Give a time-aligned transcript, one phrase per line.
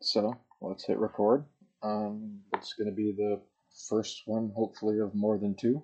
[0.00, 1.44] So let's hit record.
[1.82, 3.40] Um, it's going to be the
[3.88, 5.82] first one, hopefully, of more than two.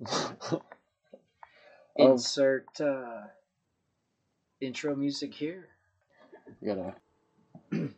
[1.96, 3.22] Insert uh,
[4.60, 5.68] intro music here.
[6.64, 6.94] gotta,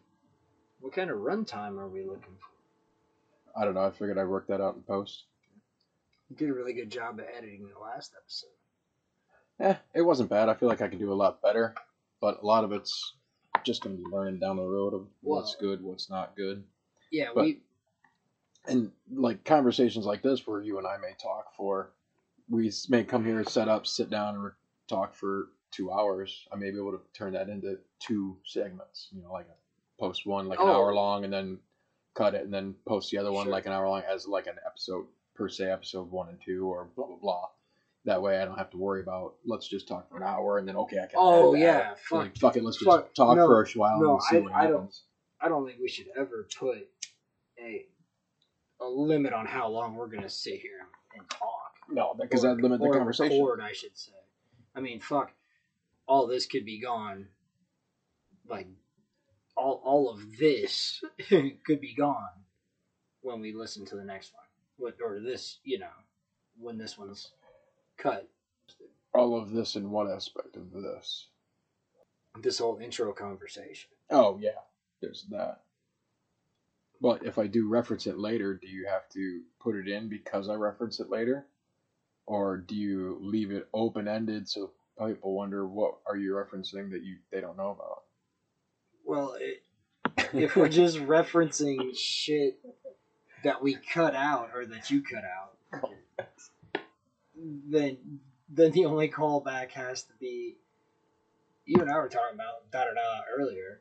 [0.80, 3.60] What kind of runtime are we looking for?
[3.60, 3.86] I don't know.
[3.86, 5.24] I figured I'd work that out in post.
[6.28, 8.48] You did a really good job of editing the last episode.
[9.60, 10.48] Eh, it wasn't bad.
[10.48, 11.74] I feel like I could do a lot better,
[12.20, 13.14] but a lot of it's
[13.64, 16.64] just going to be learning down the road of what's Well- good, what's not good.
[17.10, 17.62] Yeah, But- we
[18.66, 21.92] and like conversations like this where you and I may talk for,
[22.48, 24.52] we may come here, set up, sit down, and
[24.88, 26.46] talk for two hours.
[26.52, 29.08] I may be able to turn that into two segments.
[29.12, 30.72] You know, like a post one like an Oh.
[30.74, 31.58] hour long, and then
[32.14, 33.52] cut it, and then post the other one Sure.
[33.52, 36.84] like an hour long as like an episode per se, episode one and two, or
[36.94, 37.50] blah blah blah.
[38.04, 40.66] That way, I don't have to worry about let's just talk for an hour, and
[40.66, 41.16] then okay, I can.
[41.16, 42.18] Oh, yeah, fuck.
[42.18, 44.52] Like, fuck it, let's just talk no, for a while no, and see I- what
[44.52, 45.04] I don't- happens.
[45.40, 46.88] I don't think we should ever put
[47.58, 47.86] a
[48.80, 50.86] a limit on how long we're gonna sit here
[51.16, 51.74] and talk.
[51.88, 53.40] No, because that limit the or conversation.
[53.44, 54.12] Record, I should say.
[54.74, 55.32] I mean, fuck.
[56.06, 57.28] All this could be gone.
[58.48, 58.66] Like,
[59.56, 62.44] all all of this could be gone
[63.20, 64.44] when we listen to the next one.
[64.76, 65.92] What or this, you know,
[66.58, 67.30] when this one's
[68.02, 68.28] cut.
[69.14, 71.28] All of this in one aspect of this?
[72.40, 73.90] This whole intro conversation.
[74.10, 74.60] Oh yeah,
[75.00, 75.60] there's that.
[77.00, 80.48] But if I do reference it later, do you have to put it in because
[80.48, 81.46] I reference it later,
[82.26, 84.70] or do you leave it open ended so
[85.04, 88.02] people wonder what are you referencing that you they don't know about?
[89.04, 89.62] Well, it,
[90.32, 92.58] if we're just referencing shit
[93.44, 95.90] that we cut out or that you cut out,
[97.68, 97.98] then
[98.48, 100.56] then the only callback has to be
[101.64, 103.80] you and I were talking about da da da earlier.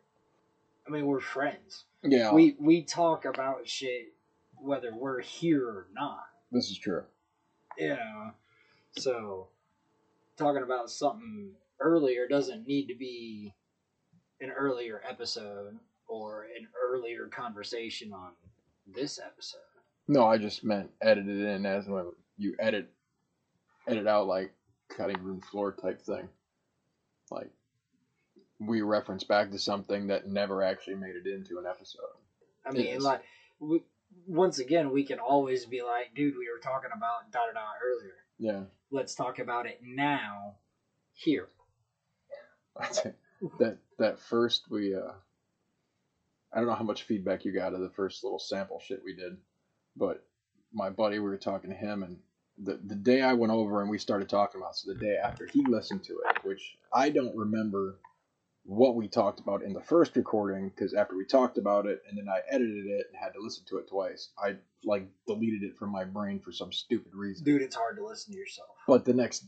[0.87, 1.85] I mean, we're friends.
[2.03, 4.13] Yeah, We we talk about shit
[4.57, 6.23] whether we're here or not.
[6.51, 7.03] this is true.
[7.77, 8.31] Yeah.
[8.97, 9.47] so
[10.37, 13.53] talking about something earlier doesn't need to be
[14.39, 15.77] an earlier episode
[16.07, 18.31] or an earlier conversation on
[18.93, 19.59] this episode.
[20.07, 22.91] No, I just meant edit it in as when you edit
[23.87, 24.53] edit out like
[24.89, 26.27] cutting room floor type thing.
[27.29, 27.51] Like
[28.59, 32.01] we reference back to something that never actually made it into an episode.
[32.65, 33.21] I mean, like
[33.59, 33.81] we,
[34.27, 37.67] once again, we can always be like, "Dude, we were talking about da da da
[37.83, 38.13] earlier.
[38.37, 38.63] Yeah.
[38.91, 40.55] Let's talk about it now,
[41.13, 41.47] here."
[43.59, 45.13] That that first we uh
[46.53, 49.15] I don't know how much feedback you got of the first little sample shit we
[49.15, 49.37] did,
[49.95, 50.23] but
[50.73, 52.17] my buddy we were talking to him and
[52.63, 55.47] the the day I went over and we started talking about so the day after
[55.47, 57.97] he listened to it, which I don't remember
[58.63, 62.17] what we talked about in the first recording because after we talked about it and
[62.17, 65.77] then I edited it and had to listen to it twice, I like deleted it
[65.77, 67.43] from my brain for some stupid reason.
[67.43, 68.69] Dude, it's hard to listen to yourself.
[68.87, 69.45] But the next,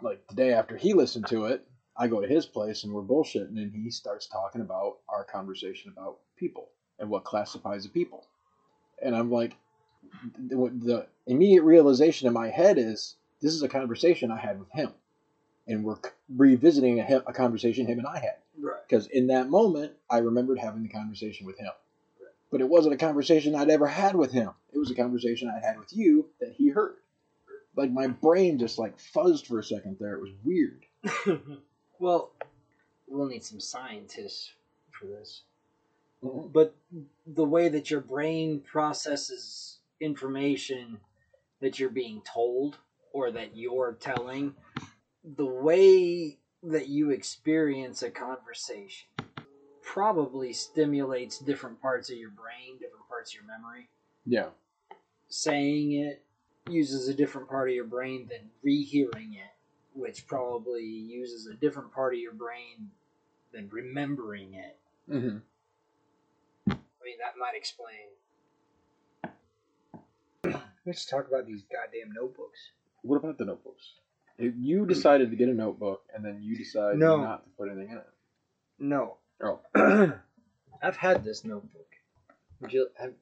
[0.00, 1.66] like the day after he listened to it,
[1.96, 5.92] I go to his place and we're bullshitting, and he starts talking about our conversation
[5.96, 8.26] about people and what classifies a people.
[9.02, 9.56] And I'm like,
[10.38, 14.70] the, the immediate realization in my head is this is a conversation I had with
[14.70, 14.90] him,
[15.66, 15.96] and we're
[16.34, 18.36] revisiting a, a conversation him and I had.
[18.58, 18.80] Right.
[18.88, 21.72] Because in that moment, I remembered having the conversation with him.
[22.50, 24.50] But it wasn't a conversation I'd ever had with him.
[24.72, 26.96] It was a conversation I'd had with you that he heard.
[27.74, 30.14] Like my brain just like fuzzed for a second there.
[30.14, 30.86] It was weird.
[31.98, 32.30] well,
[33.08, 34.52] we'll need some scientists
[34.92, 35.42] for this.
[36.24, 36.48] Mm-hmm.
[36.52, 36.74] but
[37.26, 40.98] the way that your brain processes information
[41.60, 42.78] that you're being told
[43.12, 44.54] or that you're telling,
[45.36, 49.08] the way that you experience a conversation
[49.82, 53.88] probably stimulates different parts of your brain, different parts of your memory.
[54.26, 54.48] Yeah.
[55.28, 56.24] Saying it
[56.68, 59.52] uses a different part of your brain than rehearing it,
[59.92, 62.90] which probably uses a different part of your brain
[63.52, 64.78] than remembering it.
[65.10, 65.38] Mm-hmm.
[66.70, 68.08] I mean, that might explain.
[70.86, 72.58] Let's talk about these goddamn notebooks.
[73.02, 73.84] What about the notebooks?
[74.38, 77.16] If You decided to get a notebook, and then you decided No.
[77.18, 78.06] not to put anything in it.
[78.78, 79.16] No.
[79.42, 79.60] Oh,
[80.82, 81.86] I've had this notebook.
[82.60, 82.88] Would you?
[82.98, 83.12] Have,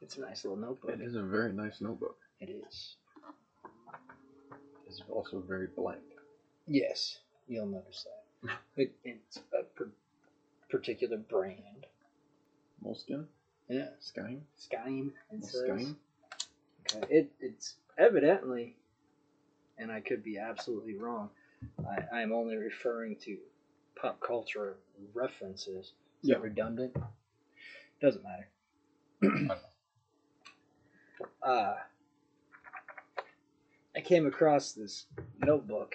[0.00, 0.90] it's a nice little notebook.
[0.90, 2.16] it is a very nice notebook.
[2.40, 2.96] It is.
[4.86, 6.02] It's also very blank.
[6.66, 8.50] Yes, you'll notice that.
[8.76, 9.88] It, it's a per,
[10.68, 11.86] particular brand.
[12.84, 13.26] Moleskine,
[13.68, 13.88] Yeah.
[13.90, 14.70] It says.
[14.72, 15.96] Skyim.
[17.08, 18.76] It, it's evidently,
[19.78, 21.30] and I could be absolutely wrong.
[21.86, 23.36] I, I'm only referring to
[24.00, 24.76] pop culture
[25.14, 25.86] references.
[26.22, 26.34] Is Yeah.
[26.36, 26.96] that redundant?
[28.00, 28.48] Doesn't matter.
[31.42, 31.74] uh,
[33.96, 35.06] I came across this
[35.38, 35.94] notebook.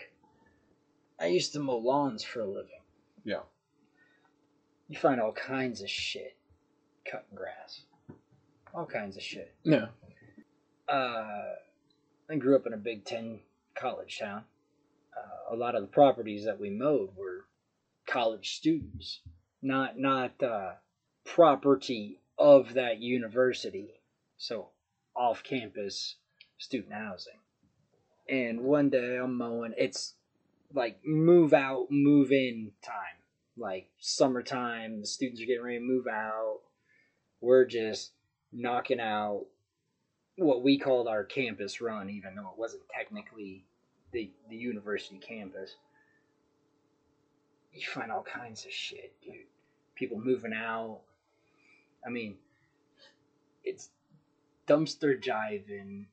[1.19, 2.79] I used to mow lawns for a living.
[3.25, 3.41] Yeah.
[4.87, 6.35] You find all kinds of shit
[7.05, 7.81] cutting grass.
[8.73, 9.53] All kinds of shit.
[9.63, 9.87] Yeah.
[10.89, 11.55] Uh,
[12.29, 13.39] I grew up in a Big Ten
[13.75, 14.43] college town.
[15.15, 17.45] Uh, a lot of the properties that we mowed were
[18.07, 19.21] college students,
[19.61, 20.73] not not uh,
[21.25, 24.01] property of that university.
[24.37, 24.69] So
[25.15, 26.15] off-campus
[26.57, 27.33] student housing.
[28.27, 29.73] And one day I'm mowing.
[29.77, 30.15] It's
[30.73, 32.95] like move out, move in time.
[33.57, 36.59] Like summertime, the students are getting ready to move out.
[37.41, 38.11] We're just
[38.53, 39.45] knocking out
[40.39, 43.65] what we called our campus run, even though it wasn't technically
[44.11, 45.75] the the university campus.
[47.73, 49.45] You find all kinds of shit, dude.
[49.95, 51.01] People moving out.
[52.05, 52.37] I mean,
[53.63, 53.89] it's
[54.67, 56.05] dumpster jiving,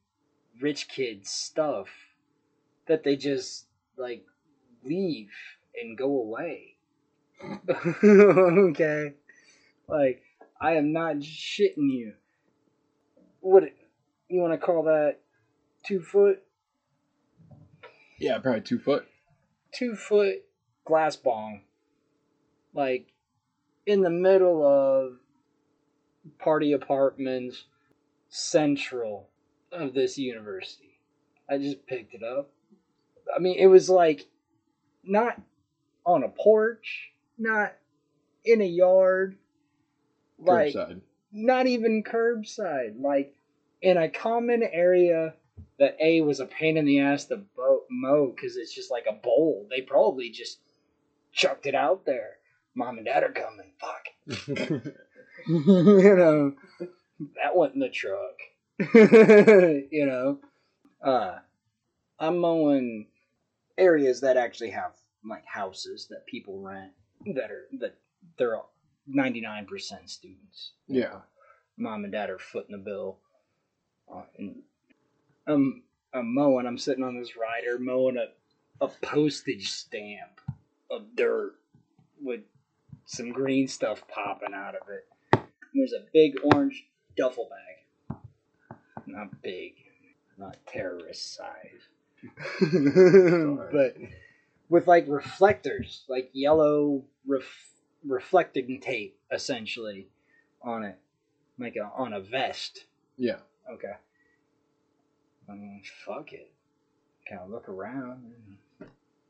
[0.60, 1.88] rich kids stuff
[2.86, 4.24] that they just like
[4.84, 5.30] leave
[5.80, 6.76] and go away.
[8.04, 9.14] okay,
[9.88, 10.22] like
[10.60, 12.14] I am not shitting you.
[13.40, 13.64] What
[14.28, 15.18] you want to call that?
[15.84, 16.42] Two foot,
[18.18, 19.06] Yeah, probably two foot.
[19.72, 20.42] two foot
[20.84, 21.60] glass bong,
[22.74, 23.12] like
[23.86, 25.18] in the middle of
[26.38, 27.64] party apartments,
[28.28, 29.28] central
[29.70, 30.98] of this university.
[31.48, 32.50] I just picked it up.
[33.34, 34.26] I mean, it was like
[35.04, 35.40] not
[36.04, 37.74] on a porch, not
[38.44, 39.36] in a yard,
[40.38, 41.00] like Curbside.
[41.30, 43.34] not even curbside, like
[43.82, 45.34] in a common area
[45.78, 47.42] that a was a pain in the ass to
[47.90, 49.66] mow because it's just like a bowl.
[49.70, 50.58] They probably just
[51.32, 52.38] chucked it out there.
[52.74, 53.72] Mom and dad are coming.
[53.80, 54.92] Fuck.
[55.46, 56.52] you know,
[57.18, 58.36] that went in the truck.
[58.94, 60.38] you know,
[61.02, 61.38] uh,
[62.18, 63.06] I'm mowing
[63.78, 64.92] areas that actually have
[65.24, 66.92] like houses that people rent
[67.34, 67.96] that are that
[68.38, 68.56] they're
[69.08, 69.66] 99%
[70.06, 70.72] students.
[70.88, 71.20] yeah.
[71.78, 73.18] Mom and dad are footing the bill.
[74.38, 74.62] And
[75.46, 75.82] I'm,
[76.12, 80.40] I'm mowing, I'm sitting on this rider mowing a, a postage stamp
[80.90, 81.54] of dirt
[82.20, 82.40] with
[83.06, 85.06] some green stuff popping out of it.
[85.32, 85.44] And
[85.74, 86.86] there's a big orange
[87.16, 88.18] duffel bag.
[89.06, 89.74] Not big,
[90.36, 92.28] not terrorist size.
[92.60, 93.96] but
[94.68, 97.70] with like reflectors, like yellow ref-
[98.04, 100.08] reflecting tape, essentially,
[100.62, 100.98] on it,
[101.58, 102.84] like a, on a vest.
[103.16, 103.38] Yeah.
[103.70, 103.94] Okay.
[105.48, 106.50] I mean, fuck it.
[107.28, 108.32] Kind of look around.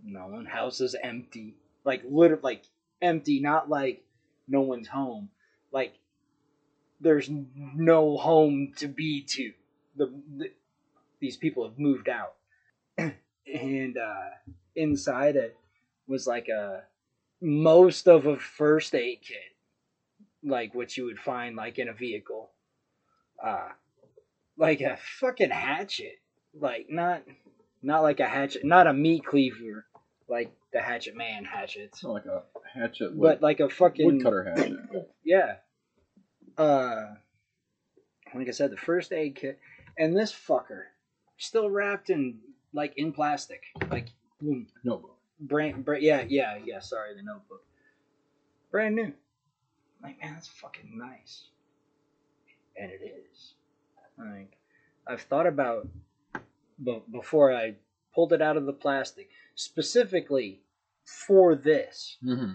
[0.05, 0.47] No one.
[0.47, 1.55] House is empty.
[1.85, 2.63] Like literally, like
[3.01, 3.41] empty.
[3.41, 4.05] Not like
[4.49, 5.31] no one's home.
[5.73, 5.95] Like
[7.01, 9.53] there's no home to be to.
[9.97, 10.51] The, the
[11.21, 12.35] these people have moved out,
[12.99, 14.29] and uh,
[14.75, 15.57] inside it
[16.07, 16.83] was like a
[17.41, 19.39] most of a first aid kit,
[20.43, 22.51] like what you would find like in a vehicle.
[23.43, 23.69] Uh,
[24.57, 26.19] like a fucking hatchet.
[26.59, 27.23] Like not
[27.83, 29.87] not like a hatchet, not a meat cleaver,
[30.29, 32.43] like the Hatchet Man hatchets, not like a
[32.75, 35.11] hatchet, but like a fucking woodcutter hatchet.
[35.25, 35.57] yeah.
[36.59, 37.15] Uh,
[38.35, 39.59] like I said, the first aid kit,
[39.99, 40.85] and this fucker
[41.37, 42.39] still wrapped in
[42.73, 44.09] like in plastic, like
[44.41, 45.19] boom, Notebook.
[45.41, 46.81] brand, brand yeah, yeah, yeah.
[46.81, 47.65] Sorry, the notebook,
[48.71, 49.13] brand new.
[50.03, 51.45] Like man, that's fucking nice,
[52.77, 53.53] and it is.
[54.19, 54.57] Like
[55.07, 55.89] I've thought about,
[56.79, 57.75] but before I
[58.15, 60.61] pulled it out of the plastic, specifically
[61.05, 62.53] for this, Mm-hmm.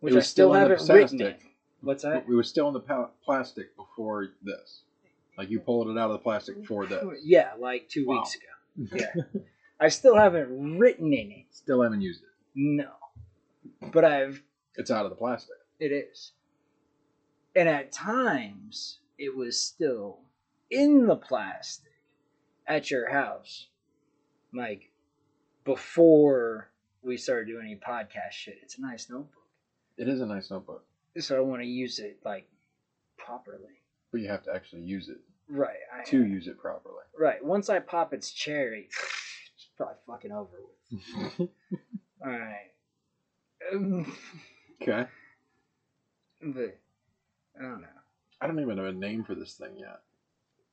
[0.00, 1.44] which I still still in the haven't written plastic.
[1.44, 1.50] it.
[1.82, 2.28] What's that?
[2.28, 4.82] We was still in the pa- plastic before this.
[5.38, 7.02] Like you pulled it out of the plastic for this.
[7.22, 8.16] Yeah, like two Wow.
[8.16, 8.96] weeks ago.
[8.96, 9.40] Yeah.
[9.80, 11.44] I still haven't written in it.
[11.50, 12.28] Still haven't used it.
[12.54, 12.90] No.
[13.92, 14.42] But I've
[14.76, 15.56] It's out of the plastic.
[15.78, 16.32] it is.
[17.56, 20.18] And at times it was still
[20.70, 21.92] in the plastic
[22.66, 23.66] at your house.
[24.52, 24.90] Like
[25.64, 26.70] before
[27.02, 28.58] we started doing any podcast shit.
[28.62, 29.46] It's a nice notebook.
[29.96, 30.84] It is a nice notebook,
[31.18, 32.48] So I want to use it like
[33.18, 33.80] properly.
[34.12, 35.76] but you have to actually use it Right.
[35.92, 36.94] I, to use it properly.
[37.18, 37.44] Right.
[37.44, 38.88] Once I pop its cherry,
[39.54, 40.56] it's probably fucking over
[40.90, 41.00] with.
[42.24, 42.70] All right.
[43.72, 44.16] Um,
[44.82, 45.06] okay.
[46.42, 46.78] but
[47.58, 47.86] I don't know.
[48.40, 50.00] I don't even have a name for this thing yet.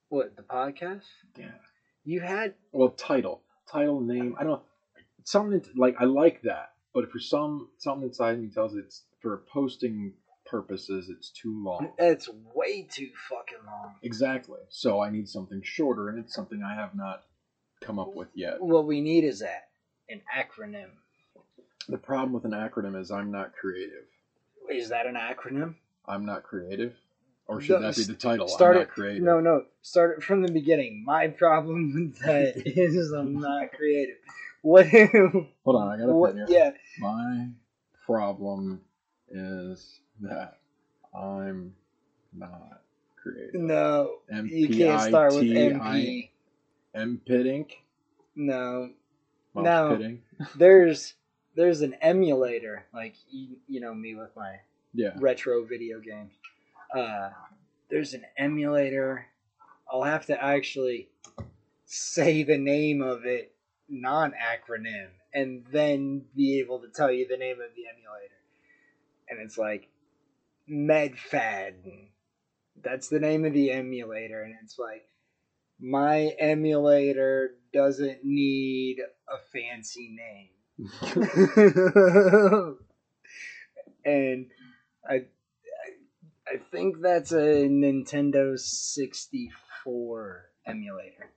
[0.10, 1.04] What the podcast?
[1.38, 1.52] Yeah.
[2.04, 4.36] You had Well, title, title, name.
[4.40, 4.62] I don't.
[5.26, 10.14] Something like I like that, but for some something inside me tells it's for posting
[10.46, 11.92] purposes, it's too long.
[11.98, 13.96] It's way too fucking long.
[14.02, 14.60] Exactly.
[14.70, 17.24] So I need something shorter, and it's something I have not
[17.82, 18.62] come up with yet.
[18.62, 19.68] What we need is that
[20.10, 20.92] an acronym.
[21.90, 24.06] The problem with an acronym is I'm not creative.
[24.70, 25.76] Is that an acronym?
[26.06, 26.94] I'm not creative?
[27.48, 28.48] Or should No, that be the title?
[28.48, 28.86] Start I'm it.
[28.86, 29.24] not creative.
[29.24, 29.64] No, no.
[29.82, 31.04] Start it from the beginning.
[31.06, 34.18] My problem with that is I'm not creative.
[34.62, 34.88] What?
[35.64, 36.58] Hold on, I got a what pen here.
[36.58, 36.72] yeah.
[37.00, 37.48] My
[38.06, 38.82] problem
[39.30, 40.58] is that
[41.14, 41.74] I'm
[42.34, 42.82] not
[43.16, 43.62] creative.
[43.62, 44.20] No.
[44.44, 46.30] You can't start with MP.
[48.36, 48.90] No.
[49.54, 49.96] Mouse No.
[49.98, 50.22] pitting?
[50.58, 51.14] There's
[51.56, 54.58] there's an emulator like you, you know me with my
[54.94, 55.14] Yeah.
[55.18, 56.34] retro video games.
[56.96, 57.30] Uh,
[57.90, 59.26] there's an emulator.
[59.92, 61.10] I'll have to actually
[61.86, 63.54] say the name of it,
[63.90, 68.34] non acronym, and then be able to tell you the name of the emulator.
[69.30, 69.90] And it's like
[70.70, 72.10] Mednafen.
[72.84, 75.08] That's the name of the emulator, and it's like
[75.80, 80.50] my emulator doesn't need a fancy name.
[84.06, 84.46] and
[85.10, 85.26] I,
[86.50, 91.32] I I think that's a Nintendo 64 emulator.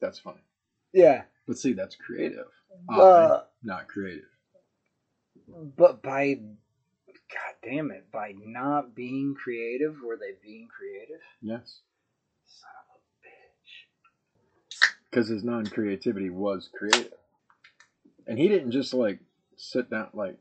[0.00, 0.42] That's funny.
[0.92, 1.22] Yeah.
[1.46, 2.46] But see, that's creative.
[2.88, 4.24] Uh, I'm not creative.
[5.76, 11.22] but by god damn it, by not being creative, were they being creative?
[11.40, 11.80] Yes.
[12.44, 13.84] Son of a bitch.
[15.10, 17.12] Because his non creativity was creative.
[18.26, 19.20] And he didn't just like
[19.56, 20.38] sit down, like,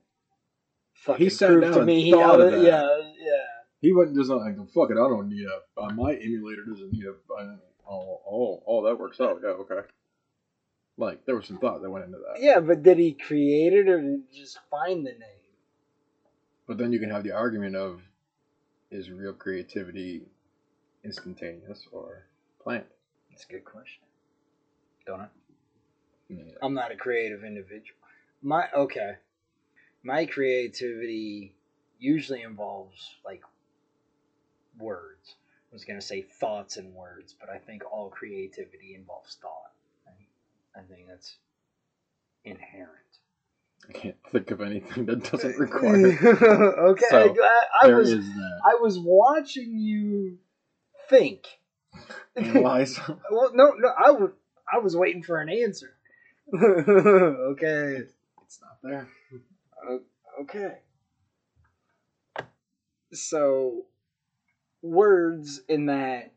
[1.02, 2.64] Fucking sat prove down to and me he thought oughta- of that.
[2.64, 3.44] yeah, yeah.
[3.82, 7.06] he wasn't just like, fuck it, I don't need a, uh, my emulator doesn't need
[7.06, 7.56] a, I,
[7.90, 9.40] oh, oh, oh, that works out.
[9.44, 9.88] Yeah, okay.
[10.98, 12.40] Like, there was some thought that went into that.
[12.42, 15.22] Yeah, but did he create it or did he just find the name?
[16.68, 18.02] But then you can have the argument of
[18.92, 20.22] is real creativity
[21.04, 22.28] instantaneous or
[22.62, 22.86] planned?
[23.32, 24.04] That's a good question.
[25.08, 25.28] Don't I?
[26.30, 26.44] Yeah.
[26.62, 27.98] I'm not a creative individual.
[28.42, 29.14] My okay.
[30.04, 31.54] My creativity
[32.00, 33.42] usually involves like
[34.80, 35.36] words.
[35.72, 39.72] I was gonna say thoughts and words, but I think all creativity involves thought.
[40.08, 41.38] I, I think that's
[42.44, 42.98] inherent.
[43.88, 46.08] I can't think of anything that doesn't require.
[46.92, 48.12] okay, So, I, I was.
[48.12, 50.38] I was watching you
[51.10, 51.46] think.
[52.36, 53.00] Analyze.
[53.32, 54.32] Well, no, no, I was
[54.72, 55.94] I was waiting for an answer.
[56.54, 58.04] okay,
[58.44, 59.08] it's not there.
[60.42, 60.80] Okay.
[63.14, 63.86] So,
[64.82, 66.34] words in that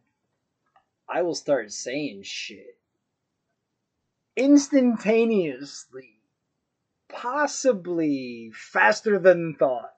[1.09, 2.79] I will start saying shit
[4.37, 6.21] instantaneously,
[7.09, 9.95] possibly faster than thought,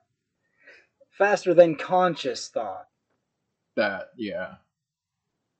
[1.17, 2.87] faster than conscious thought.
[3.75, 4.55] That, yeah.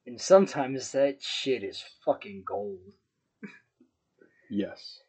[0.05, 2.93] And sometimes that shit is fucking gold.
[4.49, 5.01] Yes.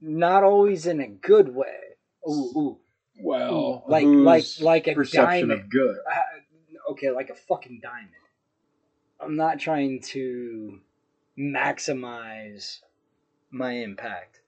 [0.00, 1.85] Not always in a good way.
[2.28, 2.78] Ooh, ooh.
[3.18, 5.52] Well, Like- like- like a perception diamond.
[5.64, 5.96] of good.
[6.10, 8.10] Uh, okay, like a fucking diamond.
[9.20, 10.80] I'm not trying to
[11.38, 12.80] maximize
[13.50, 14.40] my impact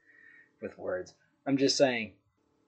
[0.61, 1.15] with words.
[1.47, 2.13] I'm just saying,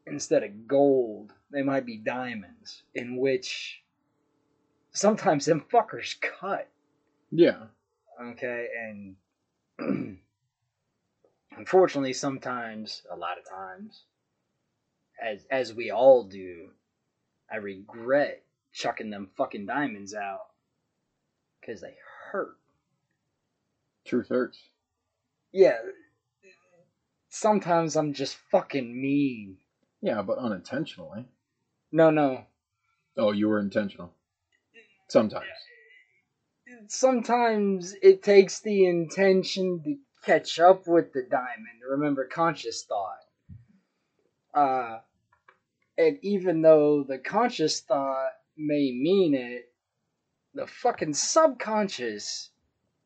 [0.07, 3.83] instead of gold, they might be diamonds, in which
[4.93, 6.69] sometimes them fuckers cut.
[7.31, 7.67] Yeah.
[8.23, 9.17] Okay, and
[11.57, 14.05] unfortunately, sometimes, a lot of times,
[15.21, 16.71] as as we all do,
[17.51, 20.47] I regret chucking them fucking diamonds out
[21.61, 21.97] because they
[22.31, 22.57] hurt.
[24.05, 24.59] Truth hurts.
[25.53, 25.79] Yeah,
[27.29, 29.59] sometimes I'm just fucking mean.
[30.01, 31.27] Yeah, but unintentionally.
[31.93, 32.45] No, no.
[33.17, 34.15] Oh, you were intentional.
[35.09, 35.45] Sometimes.
[36.87, 41.81] Sometimes it takes the intention to catch up with the diamond.
[41.89, 43.19] Remember, conscious thought.
[44.55, 45.01] Uh,
[46.01, 49.71] and even though the conscious thought may mean it,
[50.55, 52.51] the fucking subconscious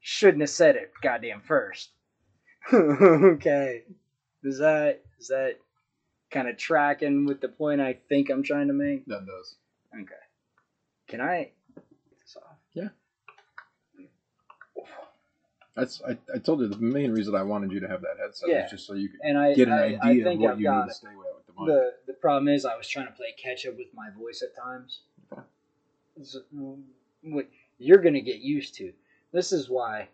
[0.00, 1.90] shouldn't have said it goddamn first.
[2.72, 3.82] okay.
[4.44, 5.58] Is that is that
[6.30, 9.04] kind of tracking with the point I think I'm trying to make?
[9.06, 9.56] That does.
[9.94, 10.14] Okay.
[11.08, 12.58] Can I get this off?
[15.76, 18.48] That's I, I told you the main reason I wanted you to have that headset
[18.48, 18.62] Yeah.
[18.62, 19.78] was just so you could And I get an I,
[20.08, 21.66] idea I of what I've you need to stay away with the mic.
[21.66, 24.54] The the problem is I was trying to play catch up with my voice at
[24.60, 25.00] times.
[25.32, 25.42] Okay.
[26.22, 26.42] So,
[27.22, 28.92] what you're gonna get used to.
[29.32, 30.08] This is why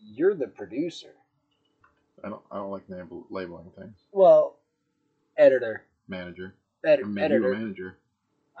[0.00, 1.12] you're the producer.
[2.24, 3.94] I don't I don't like label, labeling things.
[4.10, 4.56] Well,
[5.36, 6.54] editor, Manager.
[6.84, 7.54] ed- editor.
[7.54, 7.98] manager.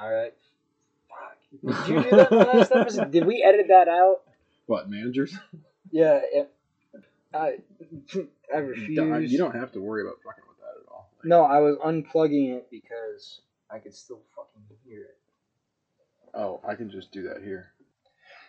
[0.00, 0.34] All right.
[1.08, 1.38] Fuck.
[1.86, 3.10] Did you do that last episode?
[3.10, 4.20] Did we edit that out?
[4.66, 5.36] What managers?
[5.92, 6.20] Yeah.
[6.32, 6.50] It,
[7.32, 7.58] I
[8.54, 9.30] I refuse.
[9.30, 11.10] You don't have to worry about fucking with that at all.
[11.18, 15.18] Like, No, I was unplugging it because I could still fucking hear it.
[16.34, 17.72] Oh, I can just do that here.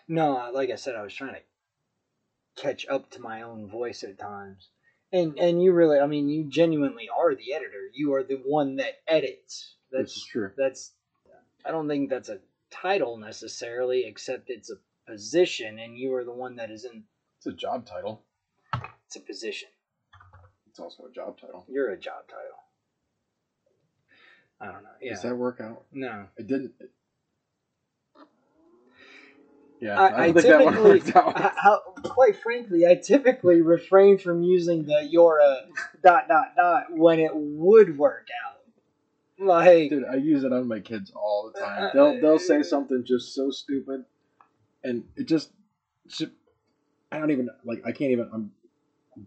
[0.07, 1.41] No, like I said, I was trying to
[2.61, 4.69] catch up to my own voice at times.
[5.11, 7.89] And and you really, I mean, you genuinely are the editor.
[7.93, 9.75] You are the one that edits.
[9.91, 10.51] This is That's true.
[10.57, 10.91] that's.
[11.65, 12.39] I don't think that's a
[12.71, 14.75] title necessarily, except it's a
[15.09, 17.03] position, and you are the one that is in.
[17.45, 18.21] It's a job title.
[19.05, 19.67] It's a position.
[20.69, 21.65] It's also a job title.
[21.67, 22.57] You're a job title.
[24.61, 24.89] I don't know.
[25.01, 25.11] Yeah.
[25.15, 25.83] Does that work out?
[25.91, 26.27] no.
[26.37, 26.71] It didn't.
[29.81, 31.35] Yeah, I, I, I think that one worked out.
[31.35, 35.63] I- how, quite frankly, I typically refrain from using the "you're a
[36.01, 39.45] dot dot dot" when it would work out.
[39.45, 41.83] Like, Dude, I use it on my kids all the time.
[41.83, 44.05] Uh, They'll they'll say something just so stupid,
[44.81, 45.51] and it just
[47.13, 47.81] I don't even like.
[47.85, 48.29] I can't even.
[48.33, 48.51] I'm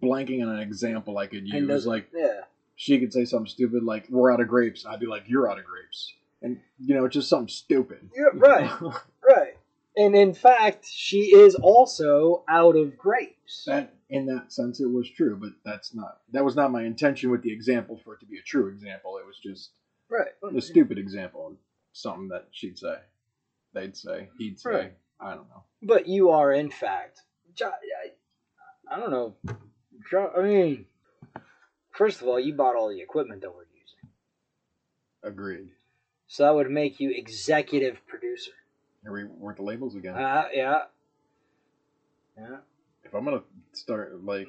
[0.02, 1.86] blanking on an example I could use.
[1.86, 2.40] Like yeah,
[2.74, 5.58] she could say something stupid, like "We're out of grapes." I'd be like, "You're out
[5.58, 6.12] of grapes,"
[6.42, 8.10] and you know, it's just something stupid.
[8.16, 8.70] yeah, right,
[9.28, 9.56] right.
[9.96, 13.64] And in fact, she is also out of grapes.
[13.66, 16.18] that in that sense, it was true, but that's not.
[16.32, 19.18] That was not my intention with the example for it to be a true example.
[19.18, 19.70] It was just
[20.10, 20.28] right.
[20.54, 21.56] a stupid example,
[21.92, 22.96] something that she'd say,
[23.74, 24.70] they'd say, he'd say.
[24.70, 24.92] Right.
[25.18, 25.62] I don't know.
[25.82, 27.22] But you are, in fact,
[27.62, 29.34] I, I don't know.
[30.36, 30.86] I mean,
[31.92, 34.10] first of all, you bought all the equipment that we're using,
[35.22, 35.70] Agreed.
[36.26, 38.52] so that would make you executive producer.
[39.02, 40.14] Here we work the labels again.
[40.14, 40.82] Uh, yeah,
[42.36, 42.56] yeah.
[43.04, 44.48] if I'm gonna start like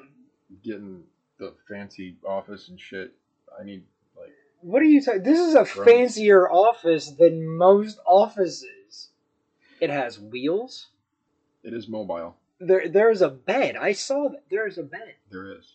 [0.62, 1.04] getting
[1.38, 3.12] the fancy office and shit,
[3.58, 3.84] I need
[4.16, 5.22] like What are you talking?
[5.22, 5.84] This is a Right.
[5.84, 9.10] fancier office than most offices.
[9.80, 10.88] It has wheels.
[11.62, 12.36] it is mobile.
[12.60, 13.76] There, there's a bed.
[13.76, 14.44] I saw that.
[14.50, 15.14] There's a bed.
[15.30, 15.66] There is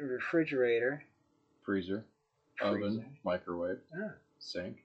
[0.00, 1.04] Refrigerator.
[1.62, 2.04] freezer,
[2.60, 4.12] oven, microwave, Ah.
[4.38, 4.84] sink,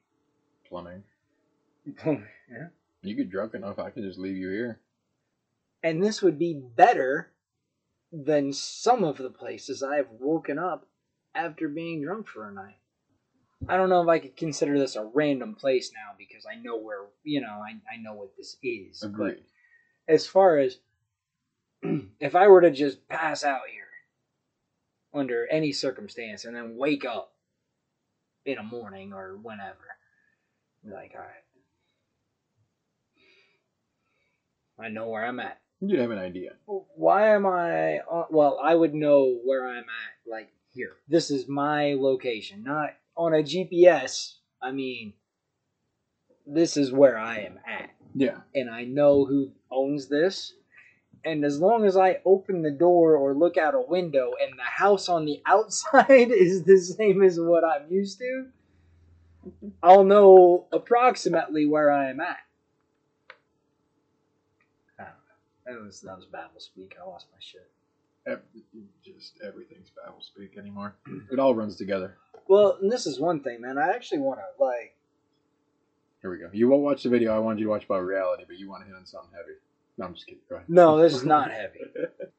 [0.68, 1.04] plumbing.
[1.86, 2.68] yeah.
[3.02, 4.80] You get drunk enough, I can just leave you here.
[5.84, 7.32] And this would be better
[8.12, 10.86] than some of the places I have woken up
[11.34, 12.78] after being drunk for a night.
[13.68, 16.78] I don't know if I could consider this a random place now because I know
[16.78, 19.00] where, you know, I, I know what this is.
[19.02, 19.44] But Agreed.
[20.12, 20.78] As far as
[22.20, 23.88] if I were to just pass out here
[25.14, 27.34] under any circumstance and then wake up
[28.46, 29.78] in a morning or whenever,
[30.84, 31.46] be like, all right,
[34.86, 35.62] I know where I'm at.
[35.80, 36.52] You'd have an idea.
[36.66, 38.00] Why am I?
[38.00, 40.30] On, well, I would know where I'm at.
[40.30, 44.36] Like here, this is my location, not on a GPS.
[44.62, 45.14] I mean,
[46.46, 48.38] this is where I am at Yeah.
[48.54, 50.54] and I know who owns this.
[51.24, 54.64] And as long as I open the door or look out a window and the
[54.64, 58.48] house on the outside is the same as what I'm used to,
[59.84, 62.38] I'll know approximately where I am at.
[65.00, 65.80] I don't know.
[65.82, 66.96] That was that was babble speak.
[67.02, 67.70] I lost my shit.
[68.28, 68.42] Ev-
[69.04, 70.96] Just everything's Babel speak anymore.
[71.32, 72.18] It all runs together.
[72.48, 73.78] Well, and this is one thing, man.
[73.78, 74.96] I actually want to like.
[76.22, 76.50] Here we go.
[76.54, 78.84] You won't watch the video I wanted you to watch about reality, but you want
[78.84, 79.58] to hit on something heavy.
[79.98, 80.42] No, I'm just kidding.
[80.50, 80.70] Go ahead.
[80.70, 81.80] No, this is not heavy.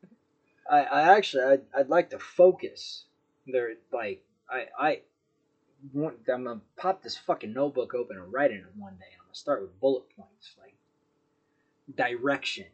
[0.71, 3.05] I, I actually I'd, I'd like to focus.
[3.47, 5.01] There, like I I
[5.92, 9.07] want, I'm gonna pop this fucking notebook open and write in it one day.
[9.18, 10.75] I'm gonna start with bullet points, like
[11.97, 12.66] direction,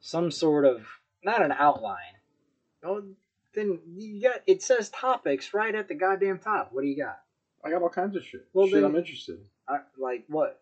[0.00, 0.86] some sort of
[1.24, 1.96] not an outline.
[2.84, 3.02] Oh,
[3.54, 6.68] then you got it says topics right at the goddamn top.
[6.72, 7.20] What do you got?
[7.64, 8.46] I got all kinds of shit.
[8.52, 9.44] Well, shit then- I'm interested in.
[9.68, 10.60] I, like what?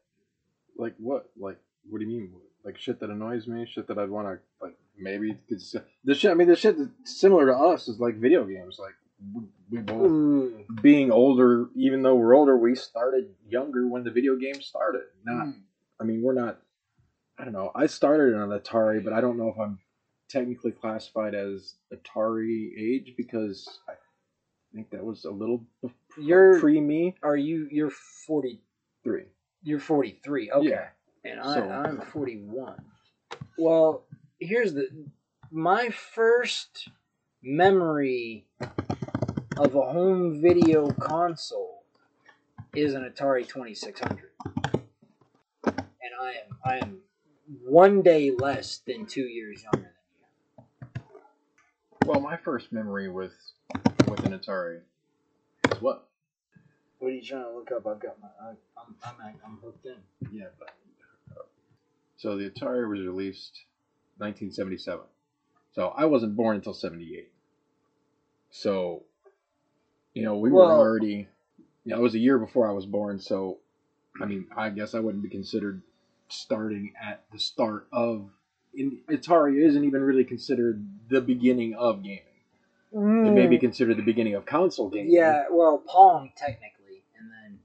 [0.76, 1.30] Like what?
[1.38, 1.58] Like
[1.88, 2.32] what do you mean?
[2.64, 3.66] Like shit that annoys me?
[3.66, 6.30] Shit that I'd want to like maybe cause the shit.
[6.30, 8.78] I mean, the shit that's similar to us is like video games.
[8.78, 8.94] Like
[9.34, 10.64] we, we both Ooh.
[10.82, 15.02] being older, even though we're older, we started younger when the video games started.
[15.24, 15.60] Not, Mm.
[16.00, 16.60] I mean, we're not.
[17.38, 17.70] I don't know.
[17.74, 19.78] I started on Atari, but I don't know if I'm
[20.28, 23.92] technically classified as Atari age because I
[24.78, 27.66] think that was a little bef- You're- pre me Are you?
[27.70, 28.60] You're forty
[29.02, 29.24] three.
[29.64, 30.52] You're 43.
[30.52, 30.68] Okay.
[30.68, 30.88] Yeah.
[31.24, 32.80] And I, So- I'm 41.
[33.58, 34.06] Well,
[34.38, 34.88] here's the
[35.50, 36.90] my first
[37.42, 38.46] memory
[39.56, 41.82] of a home video console
[42.76, 44.30] is an Atari 2600.
[45.66, 45.74] And
[46.20, 46.98] I am I am
[47.64, 49.92] one day less than 2 years younger
[50.56, 51.02] than you.
[52.06, 53.32] Well, my first memory with
[54.10, 54.80] with an Atari
[55.72, 56.08] is what
[56.98, 57.86] What are you trying to look up?
[57.86, 58.28] I've got my.
[58.40, 59.96] I, I'm, I'm, I'm hooked in.
[60.32, 60.70] Yeah, but
[62.16, 63.60] so the Atari was released
[64.18, 65.04] 1977.
[65.74, 67.30] So I wasn't born until 78.
[68.50, 69.02] So,
[70.14, 71.28] you know, we Well- were already.
[71.84, 73.18] You know, it was a year before I was born.
[73.18, 73.58] So,
[74.20, 75.80] I mean, I guess I wouldn't be considered
[76.28, 78.30] starting at the start of.
[78.74, 82.22] In, Atari isn't even really considered the beginning of gaming.
[82.92, 85.10] It may be considered the beginning of console gaming.
[85.10, 85.14] Mm.
[85.14, 87.58] Yeah, well, Pong technically, and then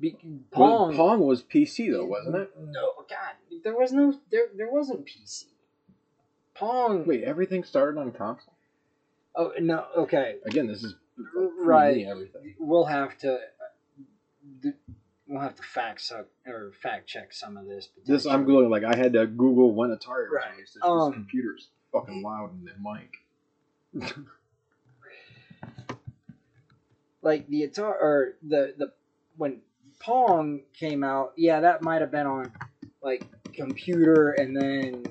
[0.00, 0.16] be,
[0.56, 0.96] Well, Pong.
[0.96, 2.50] Pong was PC though, wasn't it?
[2.58, 5.44] No, God, there was no, there, there wasn't PC.
[6.54, 7.04] Pong.
[7.06, 8.54] Wait, everything started on console.
[9.36, 9.84] Oh no.
[9.96, 10.94] Okay, Again, this is
[11.58, 12.06] right.
[12.06, 12.54] Everything.
[12.58, 13.38] We'll have to.
[15.26, 17.88] We'll have to fact suck or fact check some of this.
[18.06, 20.52] This I'm googling like I had to Google when Atari was Right.
[20.52, 20.74] released.
[20.74, 23.10] This Um, computer's fucking loud in the mic.
[27.22, 28.92] Like the Atari or the the
[29.36, 29.60] when
[30.00, 32.52] Pong came out, yeah, that might have been on
[33.02, 35.04] like computer, and then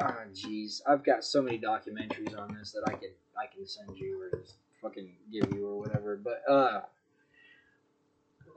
[0.00, 3.98] ah, jeez, I've got so many documentaries on this that I can I can send
[3.98, 6.16] you or just fucking give you or whatever.
[6.16, 6.82] But uh,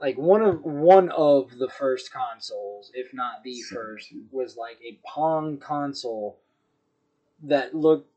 [0.00, 4.98] like one of one of the first consoles, if not the first, was like a
[5.06, 6.38] Pong console
[7.42, 8.11] that looked.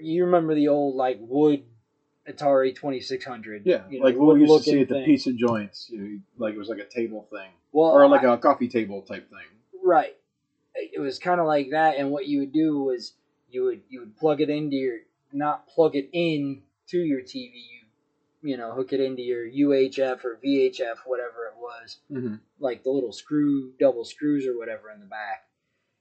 [0.00, 1.62] You remember the old like wood
[2.28, 3.62] Atari Twenty Six Hundred?
[3.64, 5.04] Yeah, you know, like what we used to see at the thing.
[5.04, 5.88] pizza joints.
[5.90, 8.68] You know, like it was like a table thing, Well, or like I- a coffee
[8.68, 9.38] table type thing.
[9.82, 10.16] right.
[10.76, 13.12] It was kind of like that, and what you would do was
[13.48, 14.98] you would you would plug it into your
[15.32, 17.52] not plug it in to your TV.
[17.54, 22.34] You you know hook it into your UHF or VHF, whatever it was, Mm-hmm.
[22.58, 25.46] like the little screw double screws or whatever in the back,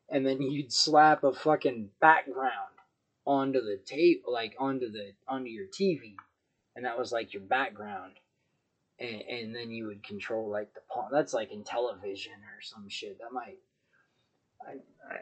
[0.10, 2.73] and then you'd slap a fucking background
[3.26, 6.16] onto the tape, like onto the onto your TV,
[6.76, 8.14] and that was like your background.
[9.00, 11.10] And, and then you would control like the pawn.
[11.12, 13.18] That's like in television or some shit.
[13.20, 13.58] That might.
[14.66, 14.74] I,
[15.14, 15.18] I,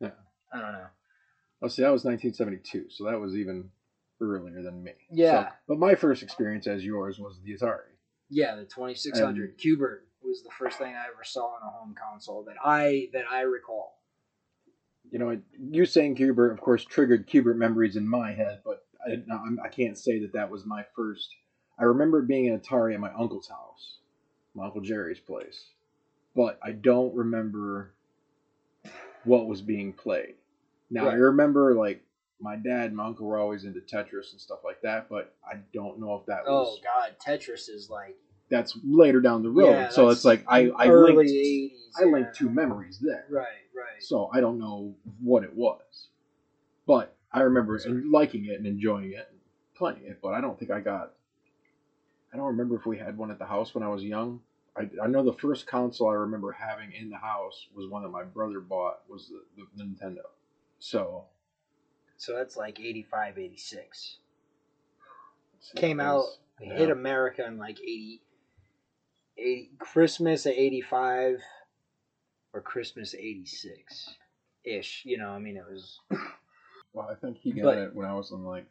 [0.00, 0.10] Yeah.
[0.52, 0.86] I don't know.
[1.62, 3.70] Oh, see, that was 1972, so that was even
[4.20, 4.92] earlier than me.
[5.10, 5.48] Yeah.
[5.48, 7.80] So- but my first experience as yours was the Atari.
[8.30, 11.70] Yeah, the twenty six hundred Q*bert was the first thing I ever saw on a
[11.70, 14.00] home console that I that I recall.
[15.14, 19.22] You know, you saying Q*bert, of course, triggered Q*bert memories in my head, but I,
[19.64, 21.28] I can't say that that was my first.
[21.78, 23.98] I remember being an Atari at my uncle's house,
[24.56, 25.66] my uncle Jerry's place,
[26.34, 27.94] but I don't remember
[29.22, 30.34] what was being played.
[30.90, 32.02] Now I remember like
[32.40, 35.58] my dad and my uncle were always into Tetris and stuff like that, but I
[35.72, 38.16] don't know if that Oh was God, Tetris is like
[38.54, 39.70] that's later down the road.
[39.70, 41.72] Yeah, so it's like I I linked eighties.
[42.00, 43.26] I linked two memories there.
[43.28, 43.44] Right,
[43.76, 44.02] right.
[44.02, 46.08] So I don't know what it was.
[46.86, 49.40] But I remember liking it and enjoying it and
[49.74, 51.12] playing it, but I don't think I got
[52.32, 54.40] I don't remember if we had one at the house when I was young.
[54.76, 58.08] I, I know the first console I remember having in the house was one that
[58.08, 60.22] my brother bought was the, the Nintendo.
[60.80, 61.24] So
[62.16, 64.16] So that's like 85, 86.
[65.76, 66.90] Came out, was- hit.
[66.90, 68.20] America in like 80,
[69.36, 71.42] 80 Christmas at 85
[72.52, 74.14] or Christmas 86
[74.64, 75.02] ish.
[75.04, 75.98] You know, I mean, it was.
[76.92, 78.66] Well, I think he got But- it when I was in like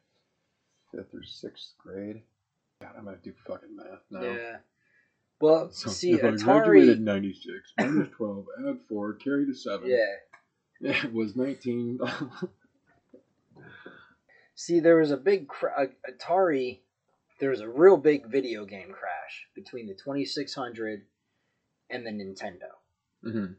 [0.92, 2.22] fifth or sixth grade.
[2.82, 4.22] God, I'm gonna do fucking math now.
[4.22, 4.58] Yeah.
[5.42, 6.98] Well, So see, if I graduated Atari.
[7.00, 9.90] in '96, minus 12, add four, carry the seven.
[9.90, 10.16] Yeah.
[11.06, 12.00] It was 19.
[14.56, 15.74] See, there was a big cra-
[16.08, 16.80] uh, Atari.
[17.40, 19.13] There was a real big video game crash
[19.56, 21.04] between the 2600
[21.90, 22.72] and the Nintendo.
[23.24, 23.54] hmm